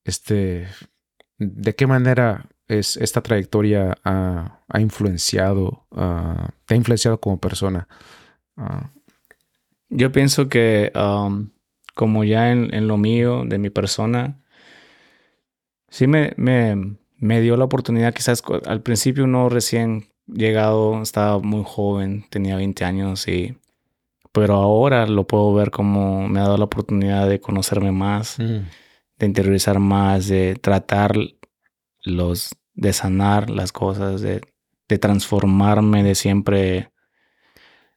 este, 0.05 0.69
de 1.39 1.75
qué 1.75 1.87
manera 1.87 2.49
es, 2.69 2.97
esta 2.97 3.23
trayectoria 3.23 3.97
ha, 4.05 4.61
influenciado, 4.79 5.87
te 6.67 6.75
ha 6.75 6.77
influenciado 6.77 7.21
como 7.21 7.39
persona? 7.39 7.89
Ah. 8.57 8.91
Yo 9.89 10.11
pienso 10.13 10.49
que 10.49 10.93
um, 10.95 11.51
como 11.95 12.25
ya 12.25 12.51
en, 12.51 12.89
lo 12.89 12.97
mío, 12.97 13.45
de 13.47 13.59
mi 13.59 13.71
persona, 13.71 14.41
sí 15.89 16.07
me, 16.07 16.33
me, 16.37 16.97
me, 17.17 17.41
dio 17.41 17.57
la 17.57 17.65
oportunidad, 17.65 18.13
quizás 18.13 18.43
al 18.67 18.83
principio 18.83 19.27
no 19.27 19.49
recién 19.49 20.09
llegado, 20.27 21.01
estaba 21.03 21.39
muy 21.39 21.63
joven, 21.65 22.25
tenía 22.31 22.57
20 22.57 22.85
años 22.85 23.29
y 23.29 23.57
pero 24.33 24.57
ahora 24.57 25.07
lo 25.07 25.29
puedo 25.29 25.55
ver 25.55 25.71
como 25.71 26.29
me 26.29 26.41
ha 26.41 26.43
dado 26.43 26.59
la 26.59 26.65
oportunidad 26.65 27.29
de 27.29 27.41
conocerme 27.41 27.93
más, 27.93 28.37
Mm. 28.41 28.67
de 29.19 29.27
interiorizar 29.27 29.79
más, 29.79 30.27
de 30.27 30.57
tratar 30.57 31.17
los, 32.05 32.55
de 32.75 32.93
sanar 32.93 33.51
las 33.51 33.73
cosas, 33.73 34.21
de, 34.21 34.41
de 34.89 34.99
transformarme, 34.99 36.03
de 36.03 36.15
siempre, 36.15 36.93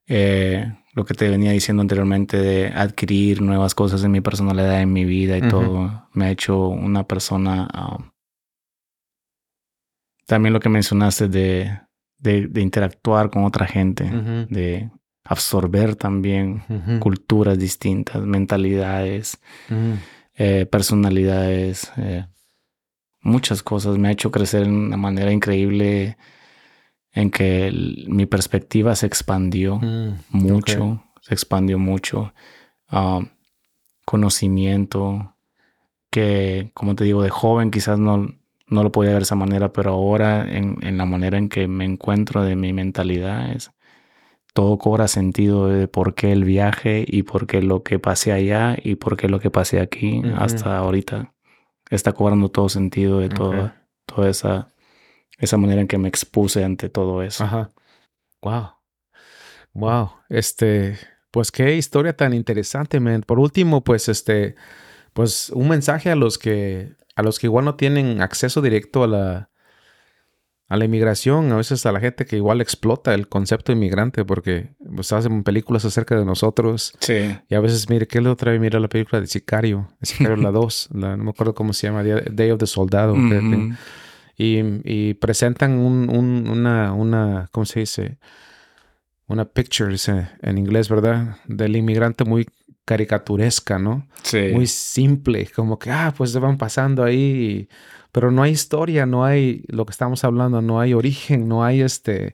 eh, 0.07 0.73
lo 0.93 1.05
que 1.05 1.13
te 1.13 1.29
venía 1.29 1.51
diciendo 1.51 1.81
anteriormente, 1.81 2.37
de 2.37 2.67
adquirir 2.67 3.41
nuevas 3.41 3.75
cosas 3.75 4.03
en 4.03 4.11
mi 4.11 4.21
personalidad, 4.21 4.81
en 4.81 4.91
mi 4.93 5.05
vida 5.05 5.37
y 5.37 5.47
todo, 5.47 6.09
me 6.13 6.25
ha 6.25 6.31
hecho 6.31 6.67
una 6.69 7.05
persona... 7.05 7.67
um, 7.73 8.09
también 10.25 10.53
lo 10.53 10.59
que 10.59 10.69
mencionaste 10.69 11.29
de, 11.29 11.79
de, 12.17 12.47
de 12.47 12.61
interactuar 12.61 13.29
con 13.29 13.45
otra 13.45 13.65
gente, 13.65 14.03
de 14.49 14.91
absorber 15.23 15.95
también 15.95 16.63
culturas 16.99 17.57
distintas, 17.57 18.21
mentalidades, 18.23 19.39
eh, 20.35 20.65
personalidades, 20.65 21.91
eh, 21.97 22.25
muchas 23.21 23.63
cosas. 23.63 23.97
Me 23.97 24.07
ha 24.07 24.11
hecho 24.11 24.31
crecer 24.31 24.63
en 24.63 24.73
una 24.73 24.97
manera 24.97 25.31
increíble 25.31 26.17
en 27.13 27.31
que 27.31 27.67
el- 27.67 28.05
mi 28.09 28.25
perspectiva 28.25 28.95
se 28.95 29.05
expandió 29.07 29.77
Mm. 29.79 30.13
mucho, 30.31 31.03
se 31.21 31.33
expandió 31.33 31.79
mucho. 31.79 32.33
Ah, 32.89 33.21
conocimiento 34.05 35.35
que, 36.09 36.71
como 36.73 36.95
te 36.95 37.03
digo, 37.03 37.21
de 37.21 37.29
joven 37.29 37.71
quizás 37.71 37.99
no, 37.99 38.27
no 38.67 38.83
lo 38.83 38.91
podía 38.91 39.11
ver 39.11 39.19
de 39.19 39.23
esa 39.23 39.35
manera, 39.35 39.73
pero 39.73 39.91
ahora 39.91 40.49
en, 40.49 40.77
en 40.81 40.97
la 40.97 41.05
manera 41.05 41.37
en 41.37 41.49
que 41.49 41.67
me 41.67 41.85
encuentro 41.85 42.43
de 42.43 42.55
mi 42.55 42.71
mentalidad 42.73 43.51
es 43.51 43.71
todo 44.53 44.77
cobra 44.77 45.07
sentido 45.07 45.67
de 45.67 45.87
por 45.87 46.15
qué 46.15 46.31
el 46.31 46.43
viaje 46.43 47.05
y 47.07 47.23
por 47.23 47.45
qué 47.45 47.61
lo 47.61 47.83
que 47.83 47.99
pasé 47.99 48.31
allá 48.31 48.75
y 48.81 48.95
por 48.95 49.15
qué 49.17 49.27
lo 49.29 49.39
que 49.39 49.51
pasé 49.51 49.79
aquí 49.79 50.21
hasta 50.35 50.77
ahorita 50.77 51.33
está 51.89 52.13
cobrando 52.13 52.49
todo 52.49 52.69
sentido 52.69 53.19
de 53.19 53.29
toda, 53.29 53.65
Ok. 53.65 53.71
toda 54.15 54.29
esa, 54.29 54.73
esa 55.37 55.57
manera 55.57 55.81
en 55.81 55.87
que 55.87 55.97
me 55.97 56.09
expuse 56.09 56.63
ante 56.63 56.89
todo 56.89 57.23
eso. 57.23 57.43
Ajá. 57.43 57.69
Wow. 58.41 58.69
Wow. 59.73 60.11
Este, 60.29 60.97
pues 61.31 61.51
qué 61.51 61.75
historia 61.75 62.15
tan 62.15 62.33
interesante, 62.33 62.99
man. 62.99 63.21
Por 63.21 63.39
último, 63.39 63.83
pues 63.83 64.09
este, 64.09 64.55
pues 65.13 65.49
un 65.51 65.69
mensaje 65.69 66.09
a 66.09 66.15
los 66.15 66.37
que, 66.37 66.93
a 67.15 67.23
los 67.23 67.39
que 67.39 67.47
igual 67.47 67.65
no 67.65 67.75
tienen 67.75 68.21
acceso 68.21 68.61
directo 68.61 69.03
a 69.03 69.07
la, 69.07 69.49
a 70.69 70.75
la 70.77 70.83
inmigración, 70.85 71.51
a 71.51 71.55
veces 71.55 71.85
a 71.85 71.91
la 71.93 71.99
gente 72.01 72.25
que 72.25 72.35
igual 72.35 72.59
explota 72.59 73.13
el 73.13 73.29
concepto 73.29 73.71
inmigrante 73.71 74.25
porque 74.25 74.71
pues 74.95 75.13
hacen 75.13 75.43
películas 75.43 75.85
acerca 75.85 76.17
de 76.17 76.25
nosotros 76.25 76.93
Sí. 76.99 77.37
y 77.49 77.55
a 77.55 77.59
veces, 77.61 77.89
mire, 77.89 78.05
¿qué 78.07 78.19
le 78.19 78.29
otra 78.29 78.51
vez 78.51 78.59
mira 78.59 78.79
la 78.79 78.89
película 78.89 79.21
de 79.21 79.27
Sicario? 79.27 79.87
De 80.01 80.05
Sicario 80.07 80.35
la 80.37 80.51
2, 80.51 80.89
la- 80.93 81.15
no 81.15 81.23
me 81.23 81.29
acuerdo 81.29 81.53
cómo 81.55 81.71
se 81.73 81.87
llama, 81.87 82.03
Day 82.03 82.51
of 82.51 82.59
the 82.59 82.67
Soldado. 82.67 83.13
que- 83.13 83.19
Ujú. 83.39 83.73
y, 84.37 84.61
y 84.83 85.13
presentan 85.13 85.73
un, 85.79 86.09
un- 86.13 86.49
una, 86.49 86.91
una, 86.93 87.47
¿cómo 87.51 87.65
se 87.65 87.79
dice? 87.79 88.17
Una 89.27 89.45
picture 89.45 89.91
dice, 89.91 90.27
en 90.41 90.57
inglés, 90.57 90.89
¿verdad? 90.89 91.37
Del 91.47 91.75
inmigrante 91.75 92.23
muy 92.25 92.45
caricaturesca, 92.85 93.77
¿no? 93.79 94.07
Sí. 94.23 94.49
Muy 94.53 94.67
simple, 94.67 95.49
como 95.55 95.77
que, 95.77 95.91
ah, 95.91 96.13
pues 96.15 96.31
se 96.31 96.39
van 96.39 96.57
pasando 96.57 97.03
ahí, 97.03 97.67
pero 98.19 98.31
no 98.31 98.41
hay 98.41 98.51
historia, 98.51 99.05
no 99.05 99.23
hay 99.23 99.63
lo 99.67 99.85
que 99.85 99.91
estamos 99.91 100.23
hablando, 100.23 100.59
no 100.61 100.79
hay 100.79 100.95
origen, 100.95 101.47
no 101.47 101.63
hay 101.63 101.81
este, 101.81 102.33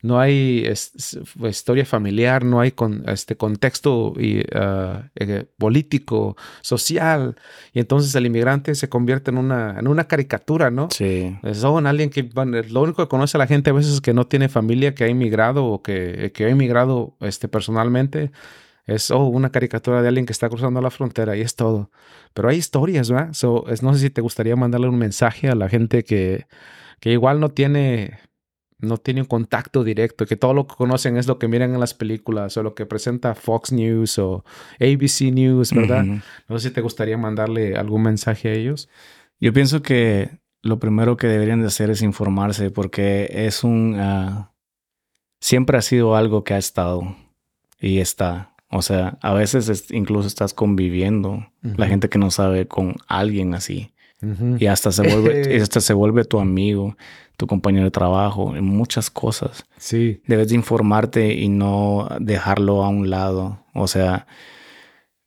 no 0.00 0.20
hay 0.20 0.62
es- 0.64 0.92
es- 0.94 1.18
historia 1.50 1.84
familiar, 1.84 2.44
no 2.44 2.60
hay 2.60 2.70
con, 2.70 3.02
este 3.08 3.36
contexto 3.36 4.12
y, 4.16 4.42
eh, 4.48 5.44
político, 5.58 6.36
social, 6.60 7.34
y 7.72 7.80
entonces 7.80 8.14
el 8.14 8.26
inmigrante 8.26 8.72
se 8.76 8.88
convierte 8.88 9.32
en 9.32 9.38
una, 9.38 9.80
en 9.80 9.88
una 9.88 10.04
caricatura, 10.04 10.70
¿no? 10.70 10.88
Sí. 10.92 11.36
Son 11.54 11.88
alguien 11.88 12.08
que 12.10 12.22
bueno, 12.22 12.58
lo 12.62 12.82
único 12.82 13.02
que 13.02 13.08
conoce 13.08 13.36
a 13.36 13.40
la 13.40 13.48
gente 13.48 13.70
a 13.70 13.72
veces 13.72 13.94
es 13.94 14.00
que 14.00 14.14
no 14.14 14.28
tiene 14.28 14.48
familia 14.48 14.94
que 14.94 15.02
ha 15.04 15.08
inmigrado 15.08 15.64
o 15.66 15.82
que, 15.82 16.30
que 16.34 16.44
ha 16.44 16.50
inmigrado 16.50 17.16
este, 17.20 17.48
personalmente. 17.48 18.30
Es 18.86 19.10
oh, 19.10 19.24
una 19.24 19.50
caricatura 19.50 20.00
de 20.00 20.06
alguien 20.06 20.26
que 20.26 20.32
está 20.32 20.48
cruzando 20.48 20.80
la 20.80 20.90
frontera 20.92 21.36
y 21.36 21.40
es 21.40 21.56
todo. 21.56 21.90
Pero 22.36 22.50
hay 22.50 22.58
historias, 22.58 23.10
¿verdad? 23.10 23.32
So, 23.32 23.66
es- 23.68 23.82
no 23.82 23.94
sé 23.94 24.00
si 24.00 24.10
te 24.10 24.20
gustaría 24.20 24.54
mandarle 24.56 24.88
un 24.88 24.98
mensaje 24.98 25.48
a 25.48 25.54
la 25.54 25.68
gente 25.70 26.04
que, 26.04 26.46
que 27.00 27.10
igual 27.12 27.40
no 27.40 27.48
tiene, 27.48 28.18
no 28.78 28.98
tiene 28.98 29.22
un 29.22 29.26
contacto 29.26 29.82
directo, 29.84 30.26
que 30.26 30.36
todo 30.36 30.52
lo 30.52 30.66
que 30.66 30.74
conocen 30.74 31.16
es 31.16 31.26
lo 31.26 31.38
que 31.38 31.48
miran 31.48 31.72
en 31.72 31.80
las 31.80 31.94
películas 31.94 32.54
o 32.58 32.62
lo 32.62 32.74
que 32.74 32.84
presenta 32.84 33.34
Fox 33.34 33.72
News 33.72 34.18
o 34.18 34.44
ABC 34.78 35.32
News, 35.32 35.72
¿verdad? 35.72 36.04
No 36.48 36.58
sé 36.58 36.68
si 36.68 36.74
te 36.74 36.82
gustaría 36.82 37.16
mandarle 37.16 37.74
algún 37.74 38.02
mensaje 38.02 38.50
a 38.50 38.52
ellos. 38.52 38.90
Yo 39.40 39.52
pienso 39.54 39.80
que 39.80 40.38
lo 40.62 40.78
primero 40.78 41.16
que 41.16 41.26
deberían 41.28 41.62
de 41.62 41.68
hacer 41.68 41.88
es 41.88 42.02
informarse 42.02 42.70
porque 42.70 43.28
es 43.32 43.64
un... 43.64 43.96
ah, 43.98 44.52
siempre 45.40 45.78
ha 45.78 45.82
sido 45.82 46.16
algo 46.16 46.44
que 46.44 46.52
ha 46.54 46.58
estado 46.58 47.16
y 47.80 48.00
está. 48.00 48.55
O 48.70 48.82
sea, 48.82 49.18
a 49.22 49.32
veces 49.34 49.68
es- 49.68 49.90
incluso 49.90 50.26
estás 50.26 50.52
conviviendo, 50.54 51.46
la 51.62 51.86
gente 51.86 52.08
que 52.08 52.18
no 52.18 52.30
sabe, 52.30 52.66
con 52.66 52.96
alguien 53.08 53.54
así. 53.54 53.92
Y 54.58 54.66
hasta 54.66 54.90
se 54.92 55.02
vuelve, 55.02 55.56
hasta 55.62 55.80
se 55.80 55.92
vuelve 55.94 56.24
tu 56.24 56.40
amigo, 56.40 56.96
tu 57.36 57.46
compañero 57.46 57.84
de 57.84 57.90
trabajo, 57.90 58.56
en 58.56 58.64
muchas 58.64 59.10
cosas. 59.10 59.64
Sí. 59.76 60.22
Debes 60.26 60.48
de 60.48 60.54
informarte 60.56 61.34
y 61.34 61.48
no 61.48 62.08
dejarlo 62.18 62.82
a 62.82 62.88
un 62.88 63.10
lado. 63.10 63.64
O 63.74 63.86
sea, 63.86 64.26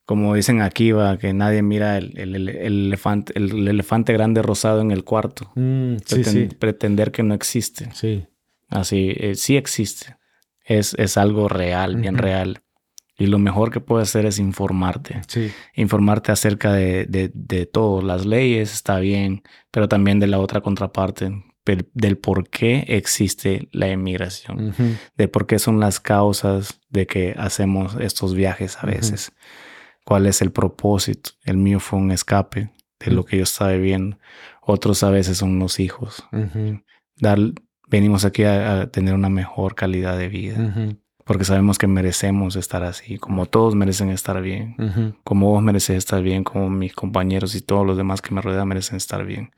como 0.06 0.34
dicen 0.34 0.62
aquí, 0.62 0.91
va, 0.91 1.17
que 1.17 1.34
nadie 1.34 1.62
mira 1.62 1.97
el, 1.97 2.17
el- 2.17 2.36
el- 2.36 2.49
el 2.49 2.86
elefante, 2.88 3.32
el, 3.38 3.67
elefante 3.67 4.12
grande 4.12 4.41
rosado 4.41 4.82
en 4.82 4.89
el 4.91 5.04
cuarto. 5.04 5.52
Mm, 5.56 5.97
sí, 6.04 6.15
Preten- 6.15 6.49
sí. 6.49 6.56
Pretender 6.58 7.12
que 7.12 7.21
no 7.23 7.36
existe. 7.36 7.89
Sí. 7.93 8.25
Así, 8.69 9.13
eh, 9.15 9.36
sí 9.36 9.56
existe. 9.56 10.17
Es, 10.65 10.93
es 10.95 11.15
algo 11.17 11.47
real, 11.47 11.95
bien 11.97 12.17
real. 12.17 12.62
Y 13.20 13.28
lo 13.28 13.38
mejor 13.38 13.70
que 13.70 13.82
puedes 13.82 14.10
hacer 14.10 14.26
es 14.26 14.40
informarte. 14.40 15.22
Sí. 15.28 15.52
Informarte 15.76 16.32
acerca 16.32 16.74
de, 16.74 17.06
de, 17.06 17.30
de 17.34 17.66
todo. 17.66 18.02
Las 18.02 18.26
leyes 18.26 18.74
está 18.74 19.00
bien, 19.00 19.44
pero 19.72 19.88
también 19.88 20.20
de 20.20 20.28
la 20.28 20.40
otra 20.40 20.62
contraparte, 20.62 21.44
del, 21.94 22.18
por 22.18 22.50
qué 22.50 22.86
existe 22.88 23.68
la 23.72 23.90
inmigración 23.90 24.70
Ujú. 24.70 24.84
de 25.16 25.28
por 25.28 25.46
qué 25.46 25.60
son 25.60 25.80
las 25.80 26.00
causas 26.00 26.80
de 26.90 27.06
que 27.06 27.36
hacemos 27.38 27.96
estos 28.00 28.34
viajes 28.34 28.78
a 28.82 28.88
veces. 28.88 29.34
¿Cuál 30.06 30.26
es 30.26 30.42
el 30.42 30.52
propósito? 30.52 31.32
El 31.44 31.58
mío 31.58 31.80
fue 31.80 32.00
un 32.00 32.12
escape 32.12 32.72
de 33.00 33.12
lo 33.12 33.26
que 33.26 33.38
yo 33.38 33.44
estaba 33.44 33.72
viviendo. 33.74 34.18
Otros 34.62 35.04
a 35.04 35.12
veces 35.12 35.38
son 35.38 35.60
los 35.60 35.80
hijos. 35.80 36.24
Dar, 37.18 37.38
venimos 37.88 38.26
aquí 38.26 38.44
a, 38.46 38.82
a 38.82 38.88
tener 38.92 39.14
una 39.14 39.30
mejor 39.30 39.76
calidad 39.76 40.18
de 40.18 40.30
vida. 40.30 40.58
Porque 41.30 41.46
sabemos 41.46 41.78
que 41.78 41.86
merecemos 41.86 42.56
estar 42.56 42.82
así, 42.82 43.20
como 43.20 43.46
todos 43.46 43.76
merecen 43.76 44.10
estar 44.10 44.42
bien. 44.42 45.13
Como 45.24 45.52
vos 45.52 45.62
mereces 45.62 45.96
estar 45.96 46.24
bien, 46.24 46.44
como 46.44 46.72
mis 46.72 46.96
compañeros 46.96 47.54
y 47.54 47.62
todos 47.62 47.86
los 47.86 47.98
demás 47.98 48.24
que 48.24 48.34
me 48.34 48.42
rodean 48.42 48.68
merecen 48.68 48.98
estar 48.98 49.24
bien. 49.24 49.52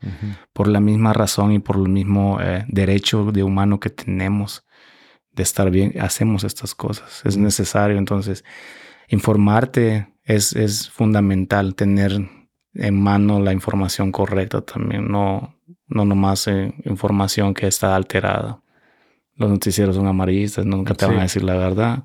Por 0.52 0.68
la 0.68 0.80
misma 0.80 1.14
razón 1.14 1.50
y 1.50 1.60
por 1.60 1.76
el 1.76 1.88
mismo 1.88 2.38
eh, 2.42 2.66
derecho 2.68 3.32
de 3.32 3.42
humano 3.42 3.80
que 3.80 3.88
tenemos 3.88 4.66
de 5.30 5.44
estar 5.44 5.70
bien, 5.70 5.94
hacemos 5.98 6.44
estas 6.44 6.74
cosas. 6.74 7.22
Es 7.24 7.38
necesario. 7.38 7.96
Entonces, 7.96 8.44
informarte 9.08 10.12
es, 10.24 10.54
es 10.54 10.90
fundamental, 10.90 11.74
tener 11.74 12.20
en 12.74 13.02
mano 13.02 13.40
la 13.40 13.54
información 13.54 14.12
correcta 14.12 14.60
también, 14.60 15.10
no, 15.10 15.56
no 15.86 16.04
nomás 16.04 16.48
eh, 16.48 16.74
información 16.84 17.54
que 17.54 17.66
está 17.66 17.96
alterada. 17.96 18.60
Los 19.36 19.50
noticieros 19.50 19.96
son 19.96 20.06
amarillistas, 20.06 20.66
nunca 20.66 20.94
te 20.94 21.06
van 21.06 21.18
a 21.18 21.22
decir 21.22 21.42
la 21.42 21.56
verdad. 21.56 22.04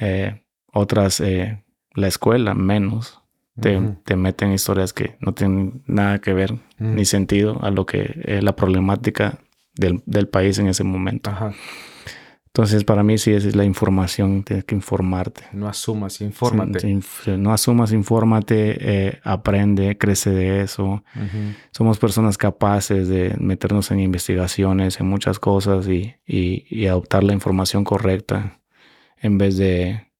Eh, 0.00 0.42
otras, 0.72 1.20
eh, 1.20 1.64
la 1.94 2.08
escuela, 2.08 2.54
menos. 2.54 3.20
Te, 3.60 4.16
meten 4.16 4.52
historias 4.52 4.92
que 4.92 5.16
no 5.20 5.32
tienen 5.32 5.84
nada 5.86 6.18
que 6.18 6.34
ver 6.34 6.58
ni 6.78 7.04
sentido 7.04 7.62
a 7.62 7.70
lo 7.70 7.86
que 7.86 8.20
es 8.24 8.42
la 8.42 8.56
problemática 8.56 9.38
del, 9.76 10.02
del 10.06 10.26
país 10.26 10.58
en 10.58 10.66
ese 10.66 10.82
momento. 10.82 11.30
Ajá. 11.30 11.52
Entonces, 12.56 12.84
para 12.84 13.02
mí 13.02 13.18
sí 13.18 13.32
es 13.32 13.56
la 13.56 13.64
información, 13.64 14.44
tienes 14.44 14.64
que 14.64 14.76
informarte. 14.76 15.42
No 15.52 15.66
asumas, 15.66 16.20
infórmate. 16.20 16.78
Sí, 17.24 17.32
no 17.36 17.52
asumas, 17.52 17.92
infórmate, 17.92 18.76
eh, 19.08 19.20
aprende, 19.24 19.98
crece 19.98 20.30
de 20.30 20.60
eso. 20.62 21.02
Somos 21.72 21.98
personas 21.98 22.38
capaces 22.38 23.08
de 23.08 23.34
meternos 23.40 23.90
en 23.90 23.98
investigaciones, 23.98 25.00
en 25.00 25.08
muchas 25.08 25.40
cosas 25.40 25.88
y, 25.88 26.14
y- 26.24 26.64
y 26.70 26.86
adoptar 26.86 27.24
la 27.24 27.32
información 27.32 27.82
correcta 27.82 28.60
en 29.20 29.36
vez 29.36 29.56
de, 29.56 30.12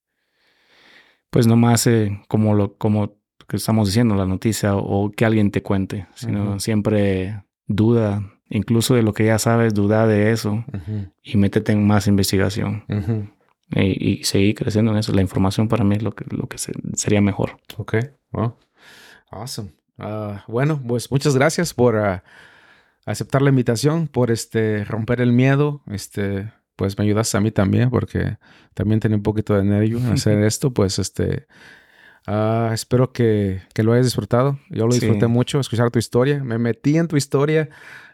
pues 1.31 1.47
nomás 1.47 1.87
eh, 1.87 2.21
como 2.27 2.55
lo 2.55 2.77
como 2.77 3.17
que 3.47 3.57
estamos 3.59 3.87
diciendo, 3.89 4.15
la 4.17 4.27
noticia 4.27 4.75
o 4.75 5.11
que 5.13 5.25
alguien 5.25 5.51
te 5.53 5.63
cuente, 5.63 6.07
sino 6.15 6.59
siempre 6.59 7.45
duda, 7.67 8.23
incluso 8.49 8.95
de 8.95 9.03
lo 9.03 9.13
que 9.13 9.27
ya 9.27 9.39
sabes, 9.39 9.75
duda 9.75 10.07
de 10.07 10.33
eso 10.33 10.65
y 11.23 11.37
métete 11.37 11.73
en 11.73 11.87
más 11.87 12.07
investigación. 12.07 12.85
Ujú. 12.89 13.29
y, 13.77 14.23
seguir 14.25 14.55
creciendo 14.55 14.93
en 14.93 14.99
eso. 14.99 15.13
La 15.13 15.23
información 15.23 15.69
para 15.69 15.85
mí 15.85 15.97
es 15.97 16.03
lo 16.03 16.15
que, 16.15 16.25
lo 16.35 16.49
que 16.49 16.59
sería 16.59 17.21
mejor. 17.21 17.59
Ok, 17.77 17.97
wow. 18.33 18.57
Awesome. 19.31 19.73
Ah, 19.99 20.45
bueno, 20.49 20.81
pues 20.87 21.11
muchas 21.11 21.35
gracias 21.35 21.75
por 21.75 21.97
ah, 21.97 22.25
aceptar 23.07 23.43
la 23.43 23.51
invitación, 23.51 24.09
por 24.09 24.31
este 24.31 24.85
romper 24.85 25.21
el 25.21 25.33
miedo. 25.33 25.83
Este, 25.87 26.53
pues 26.77 26.99
me 26.99 27.05
ayudas 27.05 27.35
a 27.35 27.41
mí 27.41 27.51
también, 27.51 27.91
porque 27.91 28.39
también 28.75 29.01
tenía 29.01 29.17
un 29.17 29.23
poquito 29.23 29.55
de 29.55 29.65
nervio 29.65 29.99
en 29.99 30.07
hacer 30.13 30.43
esto. 30.43 30.73
Pues 30.73 30.99
este, 30.99 31.47
ah, 32.27 32.71
espero 32.73 33.13
que, 33.13 33.63
que, 33.73 33.83
lo 33.83 33.93
hayas 33.93 34.07
disfrutado. 34.07 34.59
Yo 34.71 34.87
lo 34.87 34.95
disfruté 34.95 35.27
mucho, 35.27 35.61
escuchar 35.61 35.91
tu 35.91 35.99
historia. 35.99 36.43
Me 36.43 36.59
metí 36.59 36.97
en 36.97 37.09
tu 37.09 37.17
historia, 37.17 37.69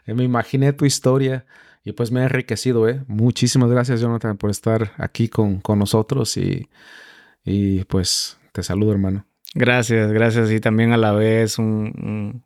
me 0.07 0.23
imaginé 0.23 0.73
tu 0.73 0.85
historia. 0.85 1.45
Y 1.83 1.93
pues 1.93 2.11
me 2.11 2.21
ha 2.21 2.23
enriquecido, 2.25 2.87
¿eh? 2.87 3.03
Muchísimas 3.07 3.71
gracias, 3.71 4.01
Jonathan, 4.01 4.37
por 4.37 4.51
estar 4.51 4.91
aquí 4.97 5.29
con, 5.29 5.61
con 5.61 5.79
nosotros 5.79 6.37
y, 6.37 6.69
y 7.43 7.83
pues 7.85 8.37
te 8.51 8.61
saludo, 8.61 8.91
hermano. 8.91 9.25
Gracias, 9.55 10.11
gracias. 10.11 10.51
Y 10.51 10.59
también 10.59 10.93
a 10.93 10.97
la 10.97 11.11
vez 11.11 11.57
un, 11.57 11.65
un, 11.97 12.43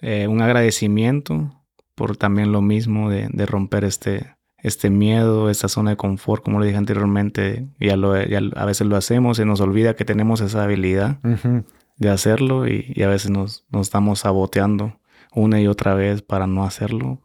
eh, 0.00 0.26
agradecimiento 0.42 1.62
por 1.94 2.16
también 2.16 2.50
lo 2.50 2.62
mismo 2.62 3.10
de, 3.10 3.28
de, 3.30 3.46
romper 3.46 3.84
este, 3.84 4.34
este 4.58 4.88
miedo, 4.90 5.50
esta 5.50 5.68
zona 5.68 5.90
de 5.90 5.96
confort, 5.96 6.42
como 6.42 6.60
le 6.60 6.66
dije 6.66 6.78
anteriormente. 6.78 7.68
Ya, 7.78 7.96
lo, 7.96 8.20
ya 8.24 8.40
a 8.56 8.64
veces 8.64 8.86
lo 8.86 8.96
hacemos, 8.96 9.38
y 9.38 9.44
nos 9.44 9.60
olvida 9.60 9.94
que 9.94 10.06
tenemos 10.06 10.40
esa 10.40 10.64
habilidad 10.64 11.18
de 11.96 12.08
hacerlo 12.08 12.66
y, 12.66 12.92
y, 12.94 13.02
a 13.02 13.08
veces 13.08 13.30
nos, 13.30 13.66
nos 13.70 13.86
estamos 13.86 14.20
saboteando 14.20 14.98
una 15.34 15.60
y 15.60 15.66
otra 15.66 15.94
vez 15.94 16.22
para 16.22 16.46
no 16.46 16.64
hacerlo. 16.64 17.20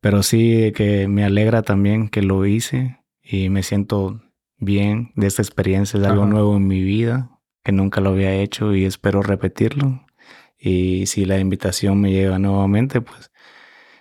Pero 0.00 0.22
sí 0.22 0.72
que 0.74 1.08
me 1.08 1.24
alegra 1.24 1.62
también 1.62 2.08
que 2.08 2.22
lo 2.22 2.46
hice 2.46 2.98
y 3.22 3.48
me 3.48 3.62
siento 3.62 4.20
bien 4.56 5.12
de 5.16 5.26
esta 5.26 5.42
experiencia, 5.42 5.98
de 5.98 6.06
algo 6.06 6.26
nuevo 6.26 6.56
en 6.56 6.66
mi 6.66 6.82
vida, 6.82 7.30
que 7.64 7.72
nunca 7.72 8.00
lo 8.00 8.10
había 8.10 8.32
hecho 8.34 8.74
y 8.74 8.84
espero 8.84 9.22
repetirlo. 9.22 10.04
Y 10.58 11.06
si 11.06 11.24
la 11.24 11.38
invitación 11.38 12.00
me 12.00 12.10
llega 12.10 12.38
nuevamente, 12.38 13.00
pues 13.00 13.30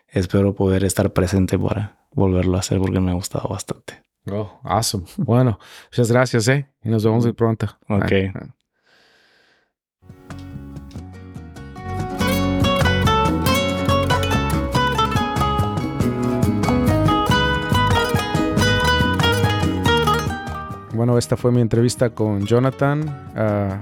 espero 0.07 0.55
poder 0.55 0.83
estar 0.83 1.13
presente 1.13 1.57
para 1.57 2.07
volverlo 2.11 2.57
a 2.57 2.61
hacer 2.61 2.79
porque 2.79 2.99
me 2.99 3.11
ha 3.11 3.15
gustado 3.15 3.47
bastante. 3.49 4.03
Oh, 4.31 4.59
awesome. 4.63 5.05
Bueno, 5.17 5.59
muchas 5.91 6.11
gracias, 6.11 6.47
¿eh? 6.47 6.67
Y 6.83 6.89
nos 6.89 7.03
vemos 7.03 7.23
muy 7.23 7.33
pronto. 7.33 7.67
Ok. 7.87 8.11
Esta 21.15 21.37
fue 21.37 21.51
mi 21.51 21.61
entrevista 21.61 22.09
con 22.09 22.45
Jonathan, 22.45 23.01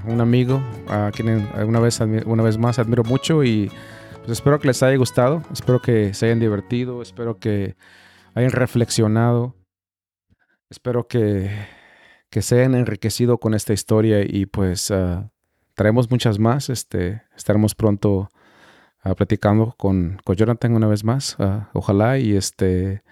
un 0.05 0.21
amigo 0.21 0.61
a 0.87 1.11
quien 1.13 1.47
una 1.65 1.79
vez, 1.79 1.99
una 2.25 2.43
vez 2.43 2.57
más 2.57 2.77
admiro 2.77 3.03
mucho 3.03 3.43
y 3.43 3.71
pues 4.25 4.39
espero 4.39 4.59
que 4.59 4.67
les 4.67 4.81
haya 4.81 4.97
gustado, 4.97 5.43
espero 5.51 5.81
que 5.81 6.13
se 6.13 6.25
hayan 6.25 6.39
divertido, 6.39 7.01
espero 7.01 7.37
que 7.37 7.75
hayan 8.33 8.51
reflexionado, 8.51 9.55
espero 10.69 11.07
que, 11.07 11.49
que 12.29 12.41
se 12.41 12.59
hayan 12.59 12.73
enriquecido 12.73 13.37
con 13.37 13.53
esta 13.53 13.73
historia 13.73 14.23
y 14.23 14.47
pues 14.47 14.89
uh, 14.89 15.29
traemos 15.75 16.09
muchas 16.09 16.39
más, 16.39 16.69
este, 16.69 17.21
estaremos 17.35 17.75
pronto 17.75 18.29
uh, 19.03 19.13
platicando 19.15 19.75
con, 19.77 20.19
con, 20.23 20.35
Jonathan 20.35 20.75
una 20.75 20.87
vez 20.87 21.03
más, 21.03 21.37
uh, 21.39 21.63
ojalá 21.73 22.17
y 22.17 22.35
este... 22.35 23.03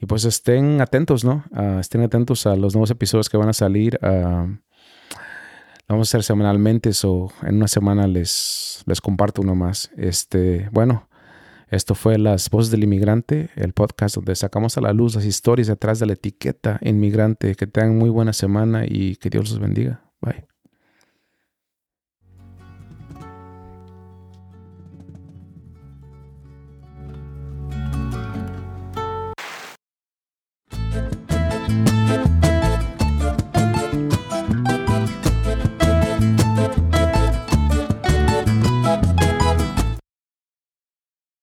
Y 0.00 0.06
pues 0.06 0.24
estén 0.24 0.80
atentos, 0.80 1.24
¿no? 1.24 1.44
Ah, 1.52 1.78
estén 1.78 2.02
atentos 2.02 2.46
a 2.46 2.56
los 2.56 2.74
nuevos 2.74 2.90
episodios 2.90 3.28
que 3.28 3.36
van 3.36 3.50
a 3.50 3.52
salir. 3.52 3.98
Uh, 4.02 4.56
vamos 5.88 6.08
a 6.08 6.10
hacer 6.10 6.22
semanalmente, 6.22 6.90
o 7.04 7.30
en 7.42 7.56
una 7.56 7.68
semana 7.68 8.06
les, 8.06 8.82
les 8.86 9.00
comparto 9.02 9.42
uno 9.42 9.54
más. 9.54 9.90
Este, 9.98 10.70
bueno, 10.72 11.08
esto 11.68 11.94
fue 11.94 12.18
Las 12.18 12.48
Voces 12.48 12.70
del 12.70 12.84
Inmigrante, 12.84 13.50
el 13.56 13.74
podcast 13.74 14.16
donde 14.16 14.34
sacamos 14.36 14.78
a 14.78 14.80
la 14.80 14.94
luz 14.94 15.14
las 15.16 15.26
historias 15.26 15.68
detrás 15.68 15.98
de 15.98 16.06
la 16.06 16.14
etiqueta 16.14 16.78
inmigrante. 16.82 17.54
Que 17.54 17.66
tengan 17.66 17.98
muy 17.98 18.08
buena 18.08 18.32
semana 18.32 18.86
y 18.86 19.16
que 19.16 19.28
Dios 19.28 19.50
los 19.50 19.60
bendiga. 19.60 20.02
Bye. 20.22 20.46